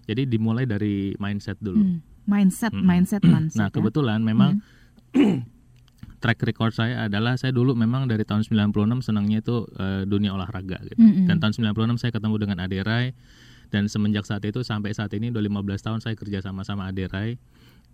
[0.10, 1.78] Jadi dimulai dari mindset dulu.
[1.78, 2.02] Hmm.
[2.26, 2.86] Mindset, Mm-mm.
[2.86, 3.58] mindset, mindset.
[3.58, 3.74] Nah, ya.
[3.74, 4.62] kebetulan memang
[6.22, 10.82] track record saya adalah saya dulu memang dari tahun 96 senangnya itu eh, dunia olahraga
[10.84, 10.98] gitu.
[10.98, 11.26] Mm-mm.
[11.26, 13.13] Dan tahun 96 saya ketemu dengan Ade Rai
[13.69, 17.06] dan semenjak saat itu sampai saat ini udah 15 tahun saya kerja sama sama Ade
[17.06, 17.38] Rai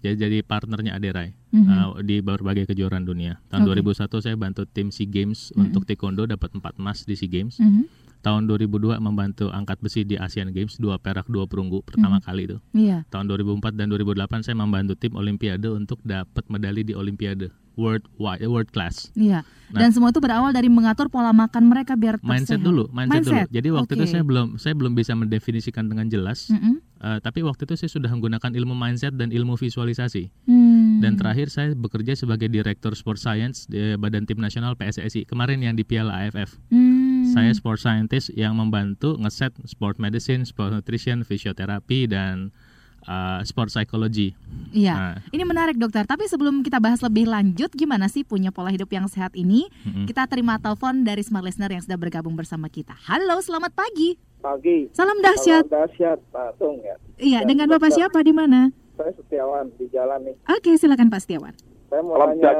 [0.02, 1.66] jadi jadi partnernya Aderai Mhm.
[1.66, 3.40] uh, di berbagai kejuaraan dunia.
[3.48, 3.80] Tahun Oke.
[3.80, 5.62] 2001 saya bantu tim SEA Games Mhm.
[5.64, 7.58] untuk taekwondo dapat 4 emas di SEA Games.
[7.58, 7.88] Mhm.
[8.26, 12.26] Tahun 2002 membantu angkat besi di Asian Games, dua perak, dua perunggu pertama Mhm.
[12.26, 12.58] kali itu.
[12.74, 13.06] Iya.
[13.14, 18.42] Tahun 2004 dan 2008 saya membantu tim Olimpiade untuk dapat medali di Olimpiade world wide
[18.48, 19.12] world class.
[19.14, 19.44] Iya.
[19.70, 19.80] Nah.
[19.84, 22.66] Dan semua itu berawal dari mengatur pola makan mereka biar mindset sehat.
[22.66, 23.42] dulu, mindset, dulu.
[23.52, 24.10] Jadi waktu itu Oke.
[24.10, 26.50] saya belum saya belum bisa mendefinisikan dengan jelas.
[26.50, 26.80] Mm-mm.
[26.96, 30.32] Eh, tapi waktu itu saya sudah menggunakan ilmu mindset dan ilmu visualisasi.
[30.48, 31.04] Hmm.
[31.04, 35.76] Dan terakhir saya bekerja sebagai direktur sport science di Badan Tim Nasional PSSI kemarin yang
[35.76, 36.56] di Piala AFF.
[36.72, 37.15] Hmm.
[37.36, 42.56] Saya sport scientist yang membantu ngeset sport medicine, sport nutrition, fisioterapi dan
[43.04, 44.32] uh, sport psychology.
[44.72, 44.96] Iya.
[44.96, 48.88] Nah, Ini menarik dokter, tapi sebelum kita bahas lebih lanjut gimana sih punya pola hidup
[48.88, 50.08] yang sehat ini, Mm-mm.
[50.08, 52.96] kita terima telepon dari smart listener yang sudah bergabung bersama kita.
[53.04, 54.16] Halo, selamat pagi.
[54.40, 54.88] Pagi.
[54.96, 55.68] Salam dahsyat.
[55.68, 56.96] Salam dahsyat, Pak Tung ya.
[57.18, 58.60] Iya, Dan dengan Bapak dokter, siapa di mana?
[58.96, 60.36] Saya Setiawan di jalan nih.
[60.48, 61.52] Oke, silakan Pak Setiawan.
[61.92, 62.52] Saya mau Salam tanya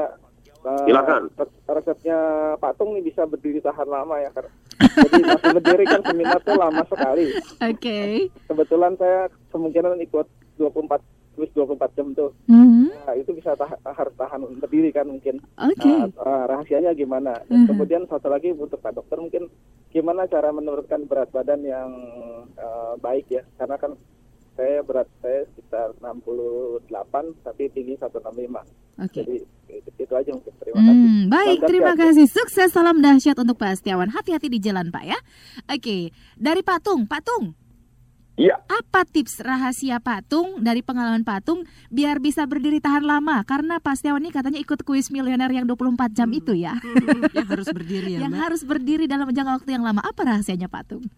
[0.66, 1.22] eh, Silakan.
[1.32, 2.18] res- resepnya
[2.58, 4.50] Pak Tung nih bisa berdiri tahan lama ya karena
[4.98, 7.26] jadi masih berdiri kan seminar tuh lama sekali.
[7.62, 8.00] Oke.
[8.44, 11.00] Kebetulan saya kemungkinan ikut 24
[11.36, 12.32] plus 24 jam tuh.
[12.48, 12.88] Mhm.
[12.96, 15.36] Nah, itu bisa tah- harus tahan berdiri kan mungkin.
[15.54, 15.84] Oke.
[15.84, 17.36] Nah, eh, rahasianya gimana?
[17.44, 17.68] Dan Mhm.
[17.68, 19.52] Kemudian satu lagi untuk Pak Dokter mungkin
[19.88, 21.90] gimana cara menurunkan berat badan yang
[22.56, 23.44] eh, baik ya?
[23.54, 23.92] Karena kan
[24.56, 28.64] saya berat saya sekitar 68 tapi tinggi 165.
[28.96, 29.20] Oke.
[29.22, 29.36] Jadi
[29.96, 30.52] itu, aja mungkin.
[30.56, 30.96] Terima kasih.
[30.96, 32.04] Hmm, baik, Salam terima dahsyat.
[32.08, 32.26] kasih.
[32.28, 34.08] Sukses, salam dahsyat untuk Pak Setiawan.
[34.08, 35.18] Hati-hati di jalan, Pak ya.
[35.68, 37.52] Oke, dari Patung, Patung.
[38.36, 38.60] Iya.
[38.68, 43.40] Apa tips rahasia Patung dari pengalaman Patung biar bisa berdiri tahan lama?
[43.48, 46.76] Karena Pak Setiawan ini katanya ikut kuis milioner yang 24 jam itu ya.
[47.36, 48.42] yang harus berdiri ya, yang Mbak.
[48.44, 50.04] harus berdiri dalam jangka waktu yang lama.
[50.04, 51.08] Apa rahasianya Patung?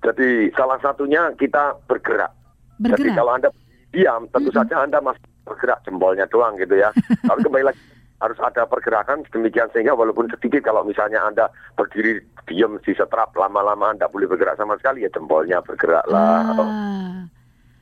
[0.00, 2.32] Jadi salah satunya kita bergerak.
[2.76, 3.16] Jadi Bergerak.
[3.16, 3.48] kalau Anda
[3.92, 6.90] diam, tentu saja Anda masih bergerak jempolnya doang gitu ya.
[7.30, 7.80] Tapi kembali lagi
[8.16, 13.92] harus ada pergerakan demikian sehingga walaupun sedikit kalau misalnya Anda berdiri diam di setrap lama-lama
[13.92, 17.28] Anda boleh bergerak sama sekali ya jempolnya bergerak lah atau Ah.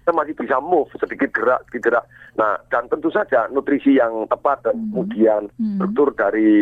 [0.05, 2.05] Kita masih bisa move sedikit gerak sedikit gerak.
[2.37, 5.49] Nah dan tentu saja nutrisi yang tepat dan kemudian
[5.81, 6.53] struktur dari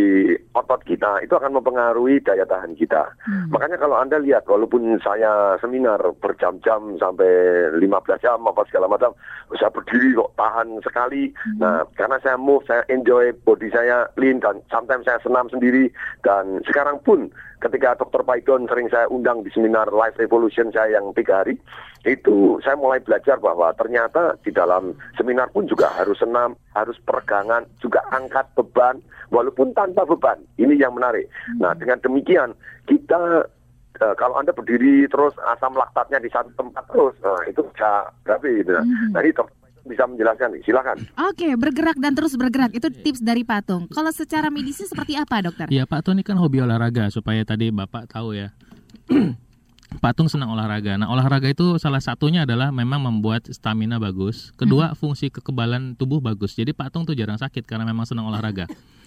[0.54, 3.02] otot kita itu akan mempengaruhi daya tahan kita.
[3.50, 7.26] Makanya kalau anda lihat walaupun saya seminar berjam-jam sampai
[7.82, 9.10] 15 jam apa segala macam,
[9.58, 11.34] saya berdiri kok tahan sekali.
[11.58, 15.90] Nah karena saya move, saya enjoy body saya lean dan sometimes saya senam sendiri
[16.22, 17.26] dan sekarang pun
[17.62, 18.26] ketika Dr.
[18.26, 21.54] Paidon sering saya undang di seminar Life Revolution saya yang tiga hari
[22.02, 27.64] itu saya mulai belajar bahwa ternyata di dalam seminar pun juga harus senam, harus peregangan,
[27.78, 28.98] juga angkat beban
[29.32, 30.40] walaupun tanpa beban.
[30.60, 31.28] Ini yang menarik.
[31.60, 32.52] Nah dengan demikian
[32.90, 33.48] kita
[34.00, 38.44] eh, kalau anda berdiri terus asam laktatnya di satu tempat terus, nah, itu bisa berapa
[38.44, 38.72] gitu.
[39.12, 39.48] Nah ini Dr.
[39.48, 40.96] Paidon bisa menjelaskan nih, silakan.
[41.26, 43.90] Oke, bergerak dan terus bergerak itu tips dari Patung.
[43.90, 45.66] Kalau secara medisnya seperti apa, dokter?
[45.70, 48.54] Iya Pak Tung ini kan hobi olahraga supaya tadi Bapak tahu ya.
[49.98, 50.94] Pak Tung senang olahraga.
[50.96, 54.54] Nah olahraga itu salah satunya adalah memang membuat stamina bagus.
[54.54, 56.54] Kedua fungsi kekebalan tubuh bagus.
[56.54, 58.70] Jadi Pak Tung tuh jarang sakit karena memang senang olahraga.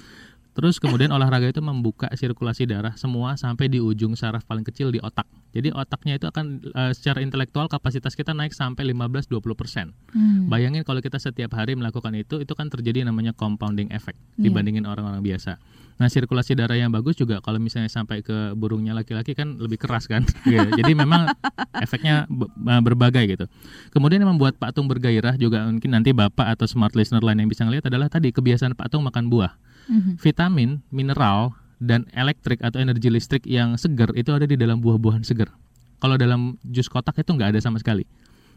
[0.55, 5.03] Terus kemudian olahraga itu membuka sirkulasi darah semua sampai di ujung saraf paling kecil di
[5.03, 5.27] otak.
[5.51, 9.91] Jadi otaknya itu akan eh, secara intelektual kapasitas kita naik sampai 15-20 persen.
[10.15, 10.47] Hmm.
[10.47, 14.47] Bayangin kalau kita setiap hari melakukan itu, itu kan terjadi namanya compounding effect Iya.
[14.51, 15.59] dibandingin orang-orang biasa.
[15.95, 20.07] Nah sirkulasi darah yang bagus juga kalau misalnya sampai ke burungnya laki-laki kan lebih keras
[20.07, 20.23] kan.
[20.43, 20.59] Gitu.
[20.79, 21.35] Jadi memang
[21.83, 23.45] efeknya eh, berbagai gitu.
[23.91, 27.51] Kemudian yang membuat Pak Tung bergairah juga mungkin nanti Bapak atau smart listener lain yang
[27.51, 29.55] bisa ngelihat adalah tadi kebiasaan Pak Tung makan buah.
[29.85, 30.17] Mhm.
[30.21, 35.51] Vitamin, mineral, dan elektrik atau energi listrik yang segar itu ada di dalam buah-buahan segar.
[35.99, 38.03] Kalau dalam jus kotak itu nggak ada sama sekali.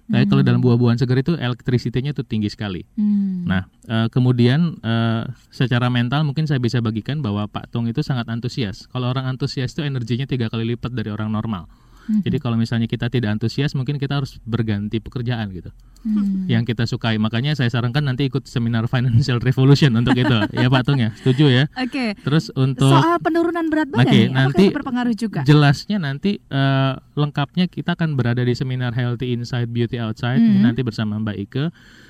[0.08, 2.80] Tapi kalau dalam buah-buahan segar itu elektrisitinya itu tinggi sekali.
[2.96, 3.44] Hmm.
[3.44, 8.24] Nah, eh, kemudian eh, secara mental mungkin saya bisa bagikan bahwa Pak Tung itu sangat
[8.32, 8.88] antusias.
[8.88, 11.68] Kalau orang antusias itu energinya tiga kali lipat dari orang normal.
[12.08, 12.24] Mhm.
[12.24, 15.68] Jadi kalau misalnya kita tidak antusias, mungkin kita harus berganti pekerjaan gitu.
[16.00, 16.48] Hmm.
[16.48, 17.20] Yang kita sukai.
[17.20, 20.36] Makanya saya sarankan nanti ikut seminar Financial Revolution untuk itu.
[20.50, 21.64] ya Pak Tung ya, setuju ya?
[21.76, 22.16] Oke.
[22.16, 25.40] Terus untuk Soal penurunan berat badan nih, apakah nanti berpengaruh juga?
[25.44, 30.64] Jelasnya nanti eh, lengkapnya kita akan berada di seminar Healthy Inside Beauty Outside Mhm.
[30.64, 31.64] nanti bersama Mbak Ike.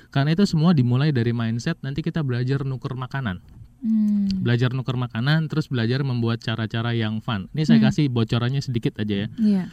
[0.09, 1.77] Karena itu semua dimulai dari mindset.
[1.81, 3.41] Nanti kita belajar nuker makanan,
[3.79, 4.25] Hmm.
[4.41, 7.45] belajar nuker makanan, terus belajar membuat cara-cara yang fun.
[7.53, 7.87] Ini saya Hmm.
[7.89, 9.27] kasih bocorannya sedikit aja ya.
[9.37, 9.63] Iya.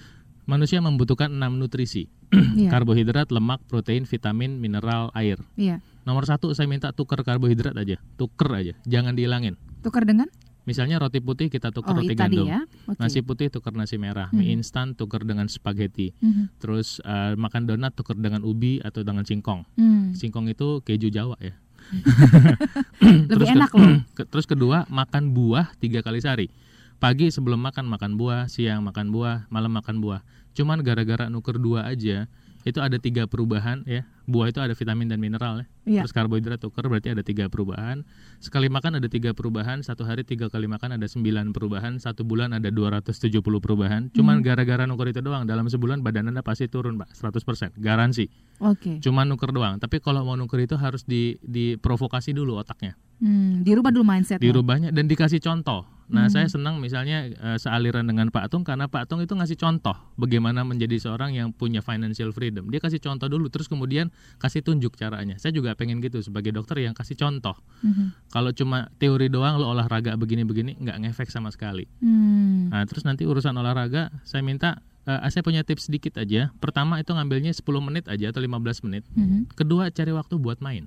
[0.47, 2.07] Manusia membutuhkan enam nutrisi:
[2.57, 2.71] Iya.
[2.71, 5.43] karbohidrat, lemak, protein, vitamin, mineral, air.
[5.55, 5.83] Iya.
[6.03, 9.59] Nomor satu saya minta tuker karbohidrat aja, tuker aja, jangan dihilangin.
[9.83, 10.31] Tukar dengan?
[10.63, 12.63] Misalnya roti putih kita tukar Oh, roti gandum, ya.
[12.85, 12.99] Oke.
[12.99, 14.37] nasi putih tukar nasi merah, Mhm.
[14.37, 16.59] mie instan tukar dengan spaghetti, Mhm.
[16.59, 19.63] terus eh, makan donat tukar dengan ubi atau dengan singkong.
[19.75, 20.11] Hmm.
[20.13, 21.55] Singkong itu keju Jawa ya.
[23.31, 23.99] Lebih enak ke- loh.
[24.17, 26.51] ke- terus kedua makan buah tiga kali sehari.
[26.97, 30.25] Pagi sebelum makan makan buah, siang makan buah, malam makan buah.
[30.57, 32.25] Cuman gara-gara nuker dua aja
[32.67, 34.03] itu ada tiga perubahan ya.
[34.27, 35.67] Buah itu ada vitamin dan mineral ya.
[35.87, 36.01] Iya.
[36.03, 38.03] Terus karbohidrat tuker berarti ada tiga perubahan.
[38.43, 42.51] Sekali makan ada tiga perubahan, satu hari tiga kali makan ada sembilan perubahan, satu bulan
[42.59, 44.11] ada 270 perubahan.
[44.11, 44.45] Cuman Hmm.
[44.49, 48.27] gara-gara nuker itu doang dalam sebulan badan anda pasti turun, Pak, 100% garansi.
[48.59, 48.99] Oke.
[48.99, 49.79] Cuma nuker doang.
[49.79, 52.99] Tapi kalau mau nuker itu harus di diprovokasi dulu otaknya.
[53.23, 54.43] Hmm, dirubah dulu mindset.
[54.43, 55.87] Dirubahnya dan dikasih contoh.
[56.07, 56.35] Nah, Hmm.
[56.38, 60.62] saya senang misalnya eh, sealiran dengan Pak Tung karena Pak Tung itu ngasih contoh bagaimana
[60.62, 62.71] menjadi seorang yang punya financial freedom.
[62.71, 65.35] Dia kasih contoh dulu terus kemudian kasih tunjuk caranya.
[65.42, 67.59] Saya juga pengen gitu sebagai dokter yang kasih contoh.
[67.83, 68.31] Mhm.
[68.31, 71.90] Kalau cuma teori doang lo olahraga begini-begini nggak ngefek sama sekali.
[71.99, 72.71] Hmm.
[72.71, 76.51] Nah, terus nanti urusan olahraga saya minta eh, saya punya tips sedikit aja.
[76.59, 79.03] Pertama itu ngambilnya 10 menit aja atau 15 menit.
[79.14, 79.55] Mhm.
[79.55, 80.87] Kedua cari waktu buat main.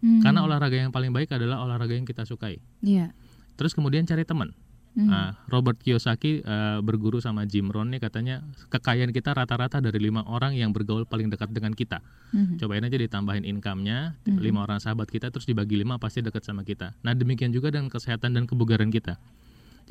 [0.00, 0.22] Hmm.
[0.24, 2.58] Karena olahraga yang paling baik adalah olahraga yang kita sukai.
[2.80, 3.12] Iya.
[3.60, 4.56] Terus kemudian cari teman.
[4.90, 5.06] Hmm.
[5.06, 8.42] Nah, Robert Kiyosaki eh, berguru sama Jim Rohn nih katanya
[8.74, 12.02] kekayaan kita rata-rata dari lima orang yang bergaul paling dekat dengan kita.
[12.34, 12.58] Mhm.
[12.58, 14.42] Cobain aja ditambahin income-nya, Mhm.
[14.42, 16.98] lima orang sahabat kita terus dibagi lima pasti dekat sama kita.
[17.06, 19.20] Nah demikian juga dengan kesehatan dan kebugaran kita.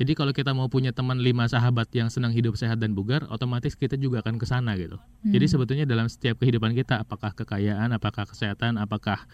[0.00, 3.76] Jadi kalau kita mau punya teman lima sahabat yang senang hidup sehat dan bugar, otomatis
[3.76, 4.96] kita juga akan ke sana gitu.
[4.96, 5.32] Hmm.
[5.32, 9.28] Jadi sebetulnya dalam setiap kehidupan kita, apakah kekayaan, apakah kesehatan, apakah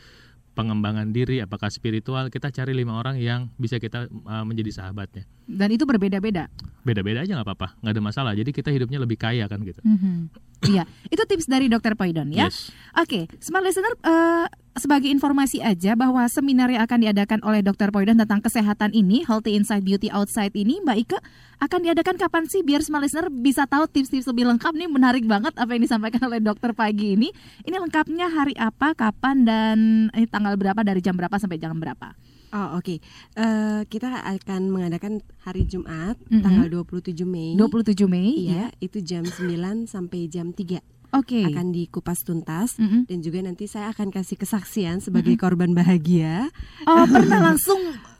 [0.57, 5.29] pengembangan diri, apakah spiritual, kita cari lima orang yang bisa kita uh, menjadi sahabatnya.
[5.45, 6.49] Dan itu berbeda-beda.
[6.81, 8.33] Beda-beda aja nggak apa-apa, nggak ada masalah.
[8.33, 9.85] Jadi kita hidupnya lebih kaya kan gitu.
[9.85, 10.33] Mhm.
[10.73, 12.49] Iya, itu tips dari Dokter Poidon ya.
[12.49, 12.73] Yes.
[12.97, 18.17] Oke, smart listener eh, sebagai informasi aja bahwa seminar yang akan diadakan oleh Dokter Poidon
[18.17, 21.19] tentang kesehatan ini, Healthy Inside Beauty Outside ini, Mbak Ike
[21.57, 25.57] akan diadakan kapan sih biar smart listener bisa tahu tips-tips lebih lengkap nih menarik banget
[25.57, 27.33] apa yang disampaikan oleh Dokter pagi ini.
[27.65, 29.79] Ini lengkapnya hari apa, kapan dan
[30.13, 32.13] eh, tanggal berapa dari jam berapa sampai jam berapa?
[32.55, 33.03] Oh oke,
[33.37, 36.41] Eh, kita akan mengadakan hari Jumat Mhm.
[36.41, 37.53] tanggal 27 Mei.
[37.53, 40.81] 27 Mei, Iya, itu jam 9 sampai jam 3.
[41.11, 41.45] Oke.
[41.45, 43.07] Akan dikupas tuntas Mhm.
[43.07, 46.51] dan juga nanti saya akan kasih kesaksian sebagai korban bahagia.
[46.85, 47.79] Oh, pernah langsung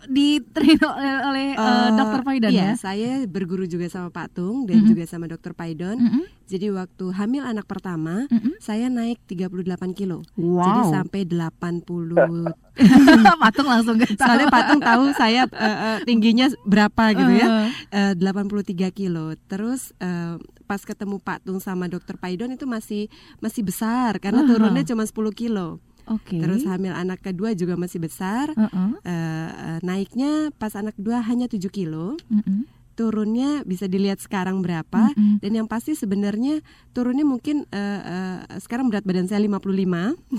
[0.09, 2.73] diterima oleh, oleh eh, Eh, Dokter Poidon iya, ya?
[2.75, 4.89] saya berguru juga sama Pak Tung dan Mhm.
[4.89, 5.97] juga sama Dokter Paidon.
[5.97, 6.23] Mhm.
[6.47, 10.23] Jadi waktu hamil anak pertama, saya naik 38 kilo.
[10.37, 10.63] Wow.
[10.63, 12.55] Jadi sampai 80
[13.43, 14.23] Patung langsung gak tahu.
[14.23, 17.47] Soalnya Patung tahu saya eh, eh, tingginya berapa gitu ya.
[17.49, 17.69] Uh.
[17.91, 19.35] Eh, 83 kilo.
[19.47, 24.53] Terus eh, pas ketemu Patung sama Dokter Paidon itu masih masih besar karena Uh-huh.
[24.53, 25.83] turunnya cuma 10 kilo.
[26.07, 26.39] Oke.
[26.39, 28.55] Terus hamil anak kedua juga masih besar.
[28.55, 28.99] Uh-uh.
[29.03, 32.15] Eh, eh, naiknya pas anak kedua hanya 7 kilo.
[32.31, 32.67] Mm-mm.
[32.97, 35.37] Turunnya bisa dilihat sekarang berapa Mm-mm.
[35.45, 36.65] dan yang pasti sebenarnya
[36.97, 39.61] turunnya mungkin eh, eh, sekarang berat badan saya 55.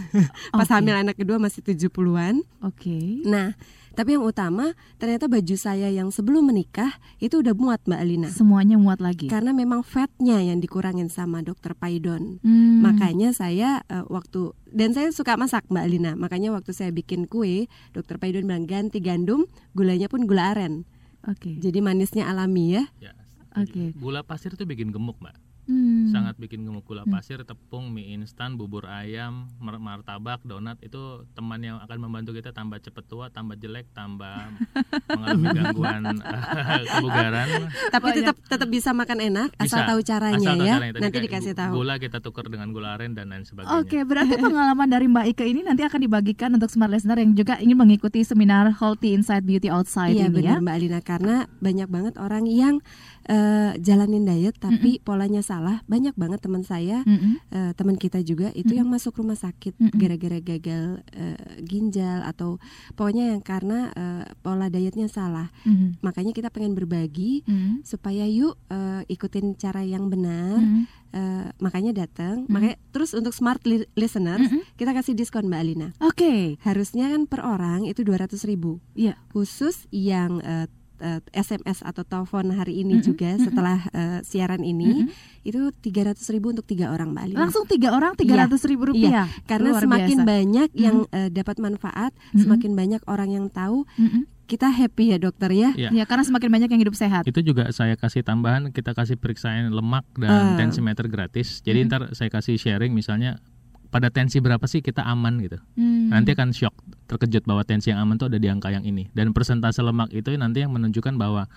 [0.57, 0.73] pas Oke.
[0.73, 2.41] hamil anak kedua masih 70-an.
[2.65, 3.21] Oke.
[3.27, 3.53] Nah,
[3.97, 8.29] tapi yang utama ternyata baju saya yang sebelum menikah itu udah muat Mbak Alina.
[8.29, 9.25] Semuanya muat lagi.
[9.25, 12.37] Karena memang fatnya yang dikurangin sama dokter Paidon.
[12.45, 12.85] Hmm.
[12.85, 16.11] Makanya saya eh, waktu dan saya suka masak Mbak Alina.
[16.13, 17.65] Makanya waktu saya bikin kue,
[17.97, 20.85] dokter Paidon bilang ganti gandum, gulanya pun gula aren.
[21.25, 21.57] Oke.
[21.57, 22.85] Jadi manisnya alami ya.
[23.01, 23.17] Ya.
[23.57, 23.97] Oke.
[23.97, 25.46] Gula pasir itu bikin gemuk, Mbak.
[25.67, 26.07] Hmm.
[26.09, 30.97] Sangat bikin gemuk gula pasir, tepung, mie instan, bubur ayam, mar- martabak, donat itu
[31.31, 34.47] teman yang akan membantu kita tambah cepet tua, tambah jelek, tambah
[35.11, 37.47] mengalami gangguan eh, kebugaran.
[37.91, 39.87] Tapi tetap tetap bisa makan enak asal Bisa.
[39.87, 40.73] tahu caranya Asal tahu ya.
[40.73, 40.93] caranya.
[40.93, 41.71] Tadi Nanti dikasih tahu.
[41.75, 43.77] Gula kita tukar dengan gula aren dan lain sebagainya.
[43.77, 47.59] Oke, berarti pengalaman dari Mbak Ike ini nanti akan dibagikan untuk smart listener yang juga
[47.59, 50.55] ingin mengikuti seminar Healthy Inside Beauty Outside Iya ini ya.
[50.55, 52.79] benar Mbak Alina karena banyak banget orang yang
[53.27, 55.83] eh, jalanin diet tapi polanya salah.
[55.85, 57.37] Banyak banget teman saya, Mm-mm.
[57.49, 62.57] eh, teman kita juga itu yang masuk rumah sakit gara-gara gagal eh, ginjal atau
[62.93, 65.51] pokoknya yang karena eh, pola dietnya salah.
[65.63, 65.99] Mhm.
[65.99, 67.83] Makanya kita pengen berbagi Mhm.
[67.83, 70.57] supaya yuk eh, ikutin cara yang benar.
[70.57, 70.83] Mhm.
[71.07, 72.43] Eh, makanya datang.
[72.45, 72.51] Mhm.
[72.51, 74.75] Makanya terus untuk smart li- listeners Mhm.
[74.75, 75.87] kita kasih diskon Mbak Alina.
[75.99, 76.59] Oke.
[76.61, 78.79] Harusnya kan per orang itu 200 ribu.
[78.93, 79.15] Iya.
[79.31, 80.67] Khusus yang eh,
[80.99, 83.41] eh, SMS atau telepon hari ini Mhm, juga mhm.
[83.43, 85.43] setelah eh, siaran ini Mhm.
[85.43, 87.39] itu 300 ribu untuk tiga orang Mbak Alina.
[87.43, 89.09] Langsung tiga orang tiga ratus ribu rupiah.
[89.09, 90.27] Iya, karena Luar semakin biasa.
[90.27, 92.39] banyak yang eh, dapat manfaat, Mhm.
[92.43, 94.25] semakin banyak orang yang tahu, Mhm.
[94.45, 95.75] kita happy ya dokter ya.
[95.75, 95.89] Iya.
[95.91, 97.27] Ya, karena semakin banyak yang hidup sehat.
[97.27, 100.55] Itu juga saya kasih tambahan, kita kasih periksaan lemak dan Ah.
[100.55, 101.59] tensimeter gratis.
[101.61, 101.87] Jadi Mhm.
[101.87, 103.43] ntar saya kasih sharing misalnya
[103.87, 105.57] pada tensi berapa sih kita aman gitu.
[105.79, 106.11] Hmm.
[106.11, 106.75] Nanti akan shock.
[107.07, 110.35] terkejut bahwa tensi yang aman tuh ada di angka yang ini dan persentase lemak itu
[110.35, 111.47] nanti yang menunjukkan bahwa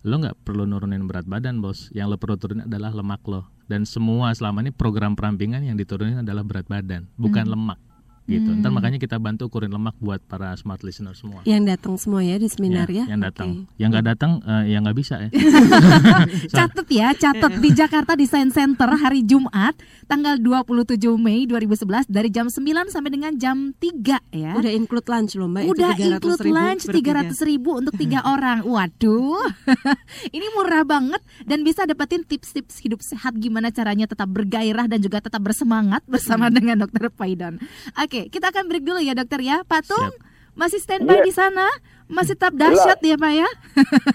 [0.00, 3.84] lo nggak perlu nurunin berat badan bos yang lo perlu turunin adalah lemak lo dan
[3.84, 7.52] semua selama ini program perampingan yang diturunin adalah berat badan bukan Hmm.
[7.52, 7.78] lemak
[8.26, 8.74] gitu ntar Hmm.
[8.74, 12.46] makanya kita bantu ukurin lemak buat para smart listener semua Yang datang semua ya di
[12.46, 13.04] seminar ya.
[13.04, 13.76] yang datang Oke.
[13.76, 15.28] yang nggak datang eh, ya nggak bisa ya
[16.50, 22.46] Catet ya, catet di Jakarta Design Center hari Jumat tanggal 27 Mei 2011 dari jam
[22.46, 24.52] 9 sampai dengan jam 3 ya.
[24.54, 25.64] Udah include lunch loh mbak.
[25.66, 27.12] Udah itu 300 include ribu lunch bertiga.
[27.26, 28.58] 300 ribu untuk tiga orang.
[28.64, 29.44] Waduh,
[30.36, 35.20] ini murah banget dan bisa dapetin tips-tips hidup sehat gimana caranya tetap bergairah dan juga
[35.20, 36.54] tetap bersemangat bersama Hmm.
[36.54, 37.56] dengan Dokter Paidon.
[37.96, 39.62] Oke, kita akan break dulu ya dokter ya.
[39.66, 40.14] Patung
[40.54, 41.26] masih standby Iya.
[41.26, 41.66] di sana,
[42.06, 43.48] masih tetap dahsyat ya pak ya.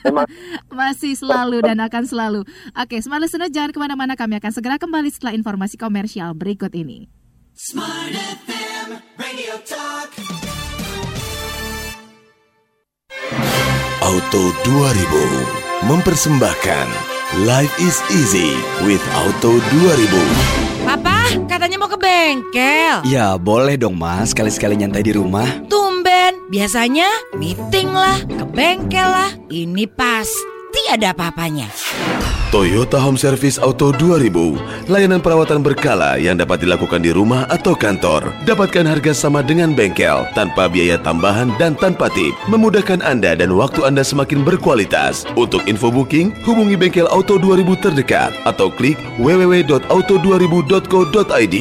[0.80, 2.42] masih selalu dan akan selalu.
[2.74, 4.16] Oke, smart listener jangan ke mana-mana.
[4.16, 7.12] Kami akan segera kembali setelah informasi komersial berikut ini.
[7.52, 8.88] Smart FM
[9.20, 10.16] Radio Talk.
[14.00, 20.82] Auto 2000 mempersembahkan Life is easy with Auto 2000.
[20.82, 23.06] Papa, katanya mau ke bengkel.
[23.06, 27.06] Ya boleh dong mas, sekali-sekali nyantai di rumah Tumben, biasanya
[27.38, 29.30] meeting lah, ke bengkel lah.
[29.46, 30.59] Ini pasti
[30.90, 31.70] ada apa-apanya.
[32.50, 38.34] Toyota Home Service Auto 2000, layanan perawatan berkala yang dapat dilakukan di rumah atau kantor.
[38.50, 42.34] Dapatkan harga sama dengan bengkel, tanpa biaya tambahan dan tanpa tip.
[42.50, 45.30] Memudahkan Anda dan waktu Anda semakin berkualitas.
[45.38, 51.58] Untuk info booking, hubungi bengkel Auto 2000 terdekat atau klik www.auto2000.co.id.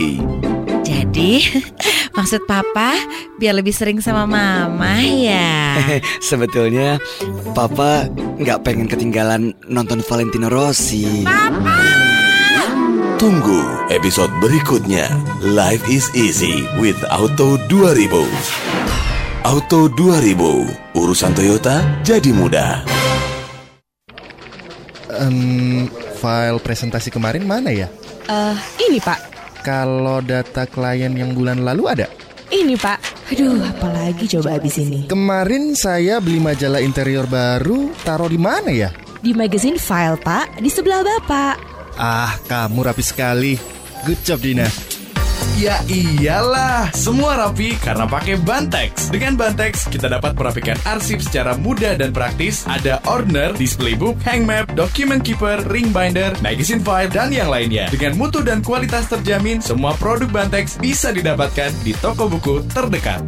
[1.18, 1.50] Jadi,
[2.16, 2.94] maksud papa
[3.42, 5.74] biar lebih sering sama mama ya.
[6.30, 7.02] Sebetulnya
[7.58, 8.06] Papa
[8.38, 11.26] nggak pengen ketinggalan nonton Valentino Rossi
[13.18, 15.10] Tunggu episode berikutnya.
[15.42, 18.14] Life is easy with Auto 2000.
[19.42, 20.38] Auto 2000,
[20.94, 22.86] urusan Toyota jadi mudah.
[25.18, 25.90] Em,
[26.22, 27.90] file presentasi kemarin mana ya?
[28.30, 28.56] Eh,
[28.86, 32.08] ini Pak, Kalau data klien yang bulan lalu ada?
[32.52, 32.98] ini Pak.
[33.28, 35.04] Aduh, apalagi coba habis ini.
[35.08, 38.90] Kemarin saya beli majalah interior baru, taruh di mana ya?
[39.20, 41.56] Di magazine file Pak, di sebelah Bapak.
[41.98, 43.52] Ah, kamu rapi sekali.
[44.06, 44.87] Good job Dina.
[45.58, 49.10] Ya iyalah, semua rapi karena pakai Bantex.
[49.10, 52.62] Dengan Bantex, kita dapat merapikan arsip secara mudah dan praktis.
[52.66, 57.90] Ada order, display book, hang map, document keeper, ring binder, magazine file, dan yang lainnya.
[57.90, 63.26] Dengan mutu dan kualitas terjamin, semua produk Bantex bisa didapatkan di toko buku terdekat.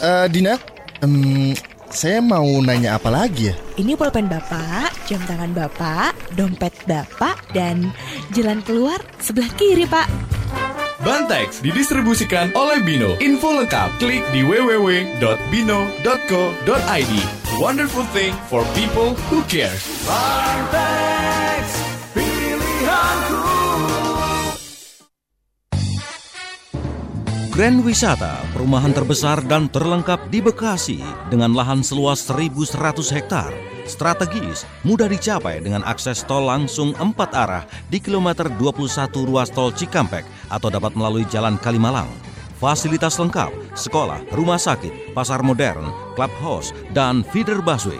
[0.00, 0.54] Eh, Dina,
[1.02, 1.50] em,
[1.90, 3.54] saya mau nanya apa lagi ya?
[3.74, 7.90] Ini pulpen Bapak, jam tangan Bapak, dompet Bapak, dan
[8.30, 10.06] jalan keluar sebelah kiri Pak.
[11.00, 13.16] Bantex didistribusikan oleh Bino.
[13.24, 15.24] Info lengkap klik di www.bino.co.id.
[17.56, 19.80] Wonderful thing for people who cares.
[20.04, 21.64] Bantex,
[22.12, 23.48] pilihanku.
[27.48, 31.00] Grand Wisata, perumahan terbesar dan terlengkap di Bekasi
[31.32, 32.76] dengan lahan seluas 1.100
[33.16, 33.69] hektar.
[33.90, 40.22] Strategis, mudah dicapai dengan akses tol langsung empat arah di kilometer 21 ruas tol Cikampek
[40.46, 42.08] atau dapat melalui Jalan Kalimalang.
[42.62, 47.98] Fasilitas lengkap, sekolah, rumah sakit, pasar modern, clubhouse, dan feeder busway.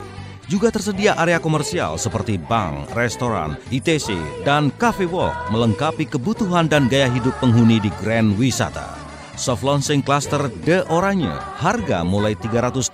[0.51, 7.09] Juga tersedia area komersial seperti bank, restoran, ITC, dan cafe walk melengkapi kebutuhan dan gaya
[7.09, 9.01] hidup penghuni di Grand Wisata.
[9.41, 12.93] Soft launching cluster The Oranye, harga mulai 380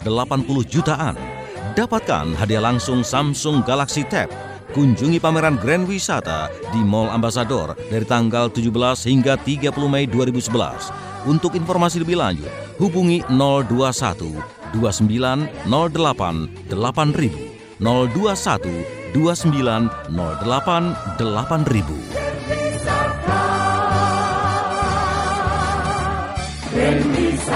[0.70, 1.18] jutaan.
[1.74, 4.30] Dapatkan hadiah langsung Samsung Galaxy Tab.
[4.70, 11.26] Kunjungi pameran Grand Wisata di Mall Ambassador dari tanggal 17 hingga 30 Mei 2011.
[11.26, 22.26] Untuk informasi lebih lanjut, hubungi 021 29 08 8000 021 29 08 8000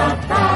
[0.01, 0.50] All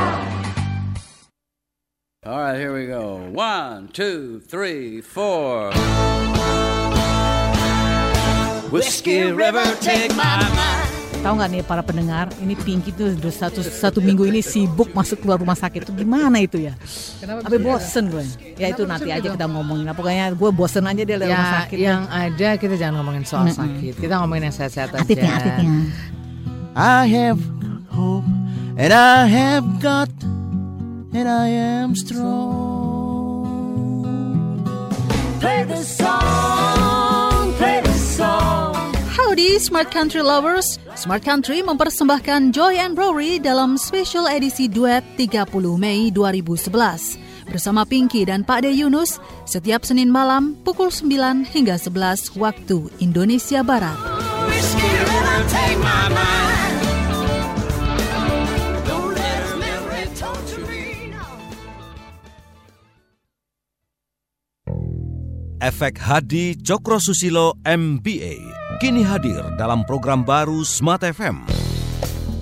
[2.54, 3.18] right, here we go.
[3.34, 5.74] One, two, three, four.
[8.70, 10.90] Whiskey River, take my mind.
[11.24, 15.24] Tahu nggak nih para pendengar, ini Pinky tuh udah satu satu minggu ini sibuk masuk
[15.24, 15.88] keluar rumah sakit.
[15.88, 16.76] Itu gimana itu ya?
[17.16, 18.24] Kenapa Tapi bosen gue.
[18.60, 19.88] Ya itu nanti aja kita ngomongin.
[19.88, 21.76] Nah, pokoknya gue bosen aja dia dari Ya, rumah sakit.
[21.80, 23.56] yang ada kita jangan ngomongin soal Mm-mm.
[23.56, 23.94] sakit.
[24.04, 25.00] Kita ngomongin yang sehat-sehat aja.
[25.00, 25.70] Atitnya, atitnya.
[26.76, 27.40] I have
[27.88, 28.26] hope
[28.76, 30.12] and I have got
[31.14, 33.46] and I am strong.
[35.38, 38.74] Play the song, play the song.
[39.14, 45.46] Howdy Smart Country Lovers, Smart Country mempersembahkan Joy and Rory dalam special edisi duet 30
[45.78, 52.34] Mei 2011 bersama Pinky dan Pak De Yunus setiap Senin malam pukul 9 hingga 11
[52.34, 53.94] waktu Indonesia Barat.
[65.64, 68.36] Efek Hadi Cokro Susilo MBA
[68.84, 71.40] kini hadir dalam program baru Smart FM.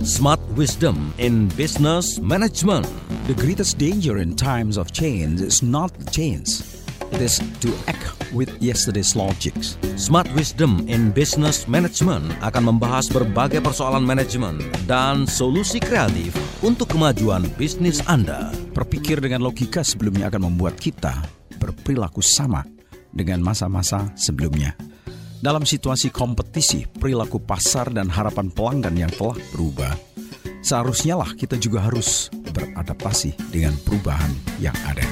[0.02, 2.82] Smart Wisdom in Business Management.
[3.30, 6.66] The greatest danger in times of change is not change.
[7.14, 9.78] It is to act with yesterday's logics.
[9.94, 14.58] Smart Wisdom in Business Management akan membahas berbagai persoalan manajemen
[14.90, 18.50] dan solusi kreatif untuk kemajuan bisnis Anda.
[18.74, 21.22] Berpikir dengan logika sebelumnya akan membuat kita
[21.62, 22.82] berperilaku sama
[23.12, 24.74] dengan masa-masa sebelumnya.
[25.42, 29.92] Dalam situasi kompetisi, perilaku pasar dan harapan pelanggan yang telah berubah,
[30.62, 34.30] seharusnya lah kita juga harus beradaptasi dengan perubahan
[34.62, 35.04] yang ada.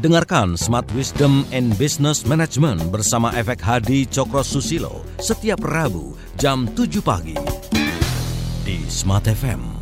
[0.00, 7.04] Dengarkan Smart Wisdom and Business Management bersama Efek Hadi Cokro Susilo setiap Rabu jam 7
[7.04, 7.36] pagi
[8.64, 9.79] di Smart FM.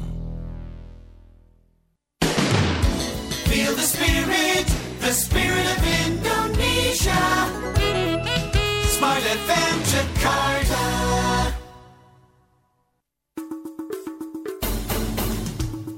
[8.98, 10.84] Smart FM Jakarta.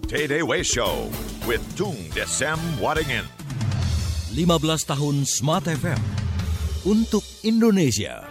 [0.05, 1.09] Tay Way Show
[1.49, 3.25] with Tung Desem Waddingin.
[4.37, 5.97] 15 tahun Smart FM
[6.85, 8.29] untuk Indonesia.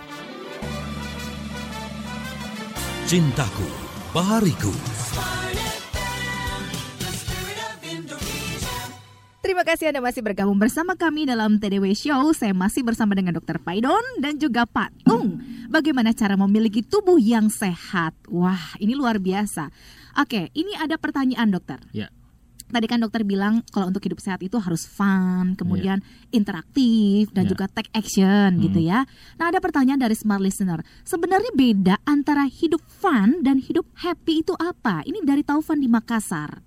[3.09, 3.65] Cintaku,
[4.13, 4.88] bahariku.
[9.69, 12.33] Kasih Anda masih bergabung bersama kami dalam TDW Show.
[12.33, 13.61] Saya masih bersama dengan Dr.
[13.61, 15.37] Paidon dan juga Pak Tung.
[15.69, 18.17] Bagaimana cara memiliki tubuh yang sehat?
[18.33, 19.69] Wah, ini luar biasa.
[20.17, 21.77] Oke, ini ada pertanyaan dokter.
[21.93, 22.09] Ya.
[22.65, 26.01] Tadi kan dokter bilang kalau untuk hidup sehat itu harus fun, kemudian
[26.33, 27.53] interaktif dan Ya.
[27.53, 28.61] juga take action Hmm.
[28.65, 29.05] gitu ya.
[29.37, 30.81] Nah, ada pertanyaan dari smart listener.
[31.05, 35.05] Sebenarnya beda antara hidup fun dan hidup happy itu apa?
[35.05, 36.65] Ini dari Taufan di Makassar.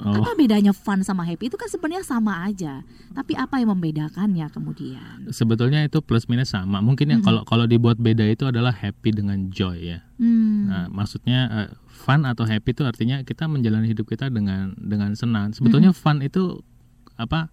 [0.00, 0.24] Oh.
[0.24, 1.52] Apa bedanya fun sama happy?
[1.52, 2.80] Itu kan sebenarnya sama aja.
[3.12, 5.28] Tapi apa yang membedakannya kemudian?
[5.28, 6.80] Sebetulnya itu plus minus sama.
[6.80, 7.26] Mungkin yang Mhm.
[7.28, 10.00] kalau kalau dibuat beda itu adalah happy dengan joy ya.
[10.16, 10.72] Hmm.
[10.72, 15.52] Nah, maksudnya eh, fun atau happy itu artinya kita menjalani hidup kita dengan dengan senang.
[15.52, 16.64] Sebetulnya fun itu
[17.20, 17.52] apa?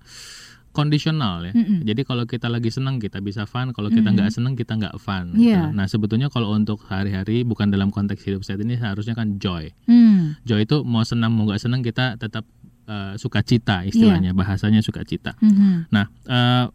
[0.77, 1.53] Kondisional ya.
[1.57, 1.81] Mm-mm.
[1.81, 5.33] Jadi kalau kita lagi senang kita bisa fun, kalau kita nggak senang kita nggak fun.
[5.33, 5.73] Gitu.
[5.73, 9.73] Nah sebetulnya kalau untuk hari-hari bukan dalam konteks hidup sehat ini seharusnya kan joy.
[9.89, 10.37] Hmm.
[10.45, 12.45] Joy itu mau senang mau nggak senang kita tetap
[12.85, 15.33] eh, sukacita istilahnya bahasanya sukacita.
[15.41, 15.89] Mhm.
[15.89, 16.65] Nah eh,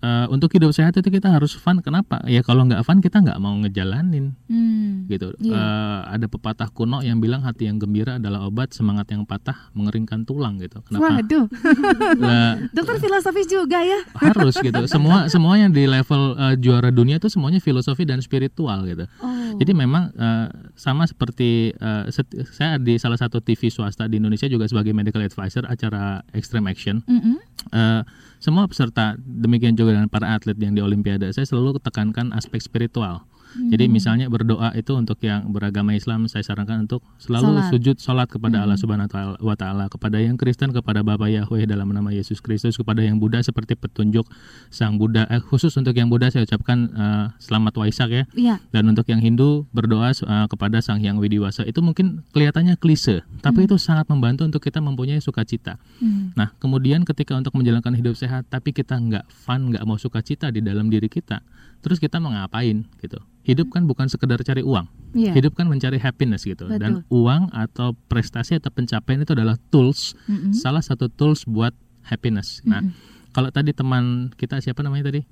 [0.00, 1.80] eh, untuk hidup sehat itu kita harus fun.
[1.80, 2.20] Kenapa?
[2.24, 5.06] Ya kalau nggak fun kita nggak mau ngejalanin Hmm.
[5.06, 5.32] gitu.
[5.38, 5.54] Iya.
[5.54, 10.24] Eh, ada pepatah kuno yang bilang hati yang gembira adalah obat, semangat yang patah mengeringkan
[10.24, 10.80] tulang gitu.
[10.84, 11.20] Kenapa?
[11.20, 11.46] Waduh.
[12.22, 14.00] Lah, Dokter filosofis juga ya.
[14.16, 14.80] harus gitu.
[14.86, 19.04] Semua semuanya di level eh, juara dunia itu semuanya filosofi dan spiritual gitu.
[19.20, 19.56] Oh.
[19.56, 20.46] Jadi memang eh,
[20.80, 25.20] sama seperti eh, set- saya di salah satu TV swasta di Indonesia juga sebagai medical
[25.20, 27.04] advisor acara Extreme Action.
[27.04, 27.36] Mm-mm.
[27.68, 28.02] Eh,
[28.40, 33.28] semua peserta demikian juga dengan para atlet yang di Olimpiade saya selalu tekankan aspek spiritual.
[33.50, 33.92] Jadi Hmm.
[33.92, 37.70] misalnya berdoa itu untuk yang beragama Islam saya sarankan untuk selalu Salat.
[37.70, 38.64] sujud salat kepada Hmm.
[38.68, 39.08] Allah Subhanahu
[39.42, 43.42] wa taala- kepada yang Kristen kepada Bapa Yahweh dalam nama Yesus Kristus, kepada yang Buddha
[43.42, 44.24] seperti petunjuk
[44.68, 45.26] Sang Buddha.
[45.26, 48.24] Eh, khusus untuk yang Buddha saya ucapkan eh, selamat Waisak ya.
[48.32, 48.62] Iya.
[48.70, 51.66] Dan untuk yang Hindu berdoa eh, kepada Sang Hyang Widiwasa.
[51.66, 53.66] Itu mungkin kelihatannya klise, tapi Hmm.
[53.66, 55.76] itu sangat membantu untuk kita mempunyai sukacita.
[55.98, 56.30] Hmm.
[56.34, 60.60] Nah, kemudian ketika untuk menjalankan hidup sehat, tapi kita nggak fun, nggak mau sukacita di
[60.60, 61.42] dalam diri kita,
[61.80, 63.18] terus kita mau ngapain gitu?
[63.40, 64.84] Hidup kan bukan sekedar cari uang.
[65.16, 65.32] Iya.
[65.34, 66.68] Hidup kan mencari happiness gitu.
[66.68, 67.24] Dan Betul.
[67.24, 70.52] uang atau prestasi atau pencapaian itu adalah tools, Mm-mm.
[70.52, 71.72] salah satu tools buat
[72.06, 72.60] happiness.
[72.62, 73.32] Nah, Mm-mm.
[73.32, 75.24] kalau tadi teman kita siapa namanya tadi?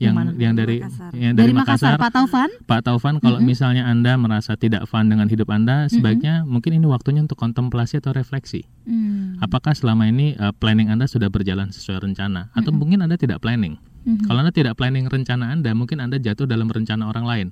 [0.00, 0.30] Yang mana?
[0.40, 1.10] yang dari Makassar.
[1.12, 2.50] yang Dari Makassar, Pak Taufan?
[2.64, 3.52] Pak Taufan, kalau Mm-mm.
[3.52, 8.16] misalnya Anda merasa tidak fun dengan hidup Anda, sebaiknya mungkin ini waktunya untuk kontemplasi atau
[8.16, 8.64] refleksi.
[8.88, 9.36] Hmm.
[9.44, 12.80] Apakah selama ini uh, planning Anda sudah berjalan sesuai rencana atau Mm-mm.
[12.80, 13.76] mungkin Anda tidak planning?
[14.04, 14.26] Mhm.
[14.26, 17.48] Kalau Anda tidak planning rencana Anda, mungkin Anda jatuh dalam rencana orang lain.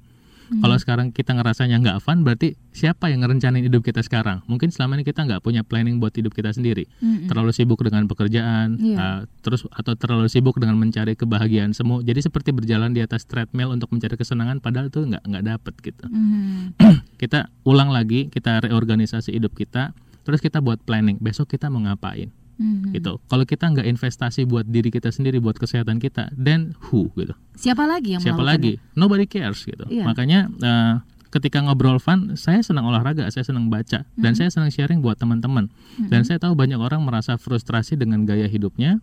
[0.49, 0.65] Hmm.
[0.65, 4.41] Kalau sekarang kita ngerasanya nggak fun, berarti siapa yang ngerencanain hidup kita sekarang?
[4.49, 6.89] Mungkin selama ini kita nggak punya planning buat hidup kita sendiri.
[7.05, 7.29] Mm-mm.
[7.29, 8.97] Terlalu sibuk dengan pekerjaan, Iya.
[8.97, 12.01] uh, terus atau terlalu sibuk dengan mencari kebahagiaan semu.
[12.01, 16.09] Jadi seperti berjalan di atas treadmill untuk mencari kesenangan, padahal itu nggak nggak dapet gitu
[16.09, 16.73] Hmm.
[17.21, 19.93] kita ulang lagi, kita reorganisasi hidup kita,
[20.25, 21.21] terus kita buat planning.
[21.21, 22.33] Besok kita mau ngapain?
[22.59, 22.91] Mhm.
[22.93, 23.23] gitu.
[23.25, 27.33] Kalau kita nggak investasi buat diri kita sendiri, buat kesehatan kita, then who gitu.
[27.55, 28.83] Siapa lagi yang Siapa lagi?
[28.93, 29.87] Nobody cares gitu.
[29.87, 30.05] Iya.
[30.05, 30.95] Makanya eh,
[31.31, 34.39] ketika ngobrol fun, saya senang olahraga, saya senang baca, dan Mhm.
[34.39, 35.71] saya senang sharing buat teman-teman.
[36.01, 36.27] Dan Mhm.
[36.27, 38.99] saya tahu banyak orang merasa frustrasi dengan gaya hidupnya,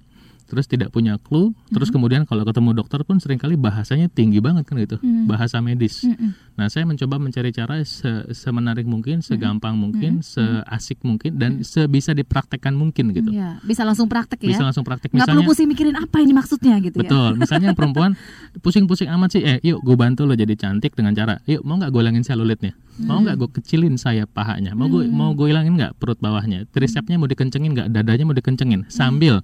[0.46, 1.94] terus tidak punya clue, terus Mhm.
[1.94, 5.26] kemudian kalau ketemu dokter pun sering kali bahasanya tinggi banget kan gitu, Mhm.
[5.26, 6.02] bahasa medis.
[6.02, 6.54] Mhm.
[6.56, 12.72] Nah, saya mencoba mencari cara se- semenarik mungkin, segampang mungkin, seasik mungkin, dan sebisa dipraktekkan
[12.72, 13.28] mungkin gitu.
[13.28, 14.50] Iya, bisa langsung praktek ya.
[14.50, 15.12] Bisa langsung praktek.
[15.12, 17.04] Nggak perlu Misalnya- pusing mikirin apa ini maksudnya gitu ya.
[17.04, 17.32] Betul.
[17.36, 18.16] Misalnya perempuan
[18.64, 21.90] pusing-pusing amat sih, eh yuk gue bantu lo jadi cantik dengan cara, yuk mau nggak
[21.90, 25.12] gue hilangin selulitnya, mau nggak gue kecilin sayap pahanya, mau gue Hmm.
[25.12, 29.44] mau gue hilangin nggak perut bawahnya, tricepnya mau dikencengin nggak, dadanya mau dikencengin, sambil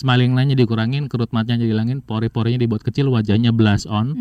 [0.00, 4.16] line-nya dikurangin, kerut matanya dihilangin, pori-porinya dibuat kecil, wajahnya blast on,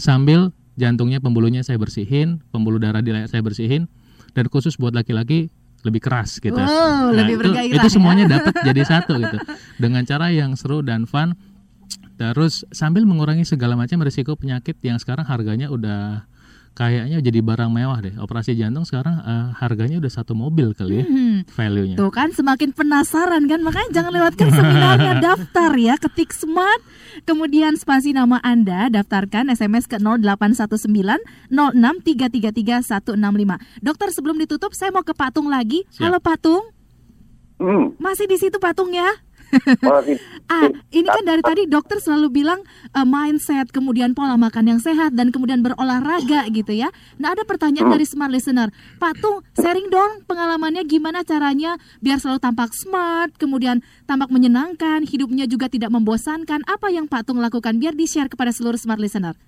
[0.00, 3.84] sambil jantungnya pembuluhnya saya bersihin, pembuluh darah di leher saya bersihin,
[4.32, 5.52] dan khusus buat laki-laki
[5.84, 6.56] lebih keras gitu.
[6.56, 7.92] Wow, lebih itu, bergairah itu ya.
[7.92, 9.36] semuanya dapat jadi satu gitu.
[9.80, 11.36] Dengan cara yang seru dan fun
[12.20, 16.28] terus sambil mengurangi segala macam risiko penyakit yang sekarang harganya udah
[16.72, 18.14] kayaknya jadi barang mewah deh.
[18.16, 21.38] Operasi jantung sekarang eh, harganya udah satu mobil kali ya Hmm.
[21.46, 21.96] value-nya.
[21.96, 23.60] Tuh kan semakin penasaran kan?
[23.60, 25.12] Makanya jangan lewatkan seminarnya.
[25.18, 26.80] Daftar ya ketik smart.
[27.22, 33.12] Kemudian spasi nama Anda daftarkan SMS ke 0819 06333165
[33.78, 35.84] Dokter sebelum ditutup saya mau ke Patung lagi.
[35.98, 36.62] Halo Patung.
[37.60, 39.04] Hmm, masih di situ Patung ya
[40.50, 42.58] Ah, ini kan dari tadi dokter selalu bilang
[42.90, 46.90] eh, mindset, kemudian pola makan yang sehat dan kemudian berolahraga gitu ya.
[47.22, 48.74] Nah, ada pertanyaan dari smart listener.
[48.98, 53.78] Pak Tung, sharing dong pengalamannya gimana caranya biar selalu tampak smart, kemudian
[54.10, 56.66] tampak menyenangkan, hidupnya juga tidak membosankan.
[56.66, 59.38] Apa yang Pak Tung lakukan biar di-share kepada seluruh smart listener?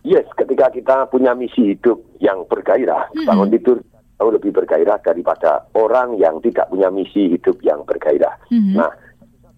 [0.00, 3.84] Yes, ketika kita punya misi hidup yang bergairah, bangun tidur
[4.22, 8.38] jauh lebih bergairah daripada orang yang tidak punya misi hidup yang bergairah.
[8.54, 8.78] Mhm.
[8.78, 8.94] Nah,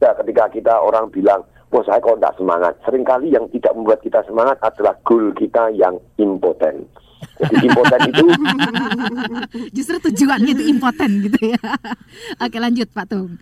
[0.04, 1.40] ya, ketika kita orang bilang,
[1.72, 5.72] wah saya kok tidak semangat, sering kali yang tidak membuat kita semangat adalah goal kita
[5.72, 6.84] yang impoten.
[7.40, 8.24] Jadi impoten itu
[9.72, 11.60] Justru tujuannya itu impoten gitu ya.
[12.44, 13.40] Oke, lanjut Pak Tung.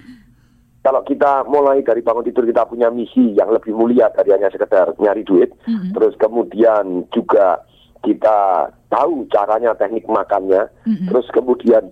[0.82, 4.90] kalau kita mulai dari bangun tidur kita punya misi yang lebih mulia dari hanya sekedar
[4.98, 5.94] nyari duit, Mhm.
[5.94, 7.62] terus kemudian juga
[8.02, 11.06] kita tahu caranya teknik makannya, Mhm.
[11.06, 11.86] terus kemudian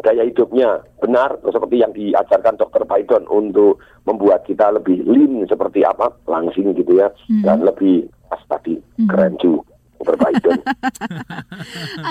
[0.00, 3.78] gaya hidupnya benar seperti yang diajarkan dokter Paidon untuk
[4.08, 7.44] membuat kita lebih lean seperti apa langsing gitu ya Mhm.
[7.44, 9.68] dan lebih pas tadi keren juga.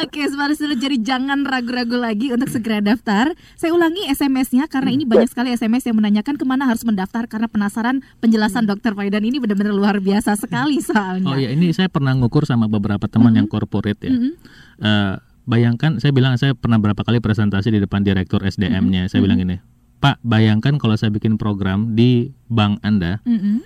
[0.04, 3.36] Oke, Smart Listener, jadi jangan ragu-ragu lagi untuk segera daftar.
[3.60, 7.52] Saya ulangi SMS-nya karena ini banyak sekali SMS yang menanyakan ke mana harus mendaftar karena
[7.52, 11.28] penasaran penjelasan Dokter Faidan ini benar-benar luar biasa sekali soalnya.
[11.28, 14.16] Oh ya, ini saya pernah ngukur sama beberapa teman yang corporate ya.
[14.16, 14.32] Mhm.
[14.82, 15.16] Eh,
[15.46, 19.10] bayangkan saya bilang saya pernah berapa kali presentasi di depan direktur SDM-nya.
[19.10, 19.58] Saya bilang gini,
[20.02, 23.62] Pak, bayangkan kalau saya bikin program di bank Anda, Mm-mm.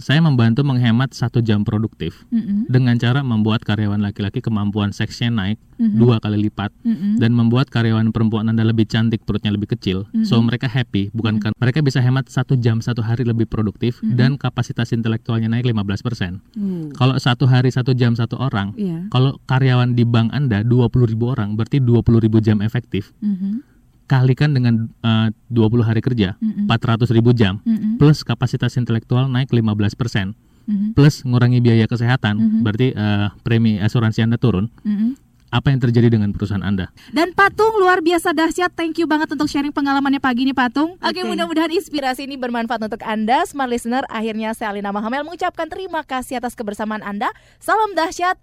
[0.00, 2.66] Saya membantu menghemat satu jam produktif Mm-mm.
[2.66, 5.96] dengan cara membuat karyawan laki-laki kemampuan seksnya naik Mhm.
[5.96, 7.16] dua kali lipat Mhm.
[7.16, 10.24] dan membuat karyawan perempuan anda lebih cantik perutnya lebih kecil Mhm.
[10.24, 14.12] so mereka happy bukan karena mereka bisa hemat satu jam satu hari lebih produktif Mhm.
[14.12, 16.92] dan kapasitas intelektualnya naik 15% Hmm.
[16.92, 19.08] kalau satu hari satu jam satu orang Iya.
[19.08, 23.69] kalau karyawan di bank anda 20 ribu orang berarti 20 ribu jam efektif Mhm.
[24.10, 26.66] Kalikan dengan eh, 20 hari kerja Mhm.
[26.66, 28.02] 400 ribu jam Mhm.
[28.02, 30.34] plus kapasitas intelektual naik 15%
[30.66, 30.98] Mhm.
[30.98, 32.60] plus ngurangi biaya kesehatan Mhm.
[32.66, 35.14] berarti eh, premi asuransi anda turun Mhm.
[35.50, 38.70] apa yang terjadi dengan perusahaan anda Dan Patung luar biasa dahsyat.
[38.74, 40.94] Thank you banget untuk sharing pengalamannya pagi ini Patung.
[41.02, 44.06] Oke, mudah-mudahan inspirasi ini bermanfaat untuk Anda, smart listener.
[44.06, 47.34] Akhirnya saya Alina Mahamel mengucapkan terima kasih atas kebersamaan Anda.
[47.58, 48.38] Salam dahsyat.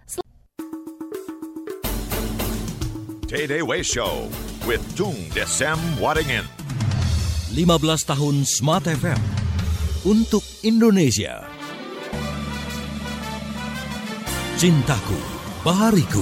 [3.64, 6.44] Way Show with Tung Desem Waddingin.
[7.56, 9.16] 15 tahun Smart FM
[10.04, 11.48] untuk Indonesia.
[14.60, 15.16] Cintaku,
[15.64, 16.20] bahariku.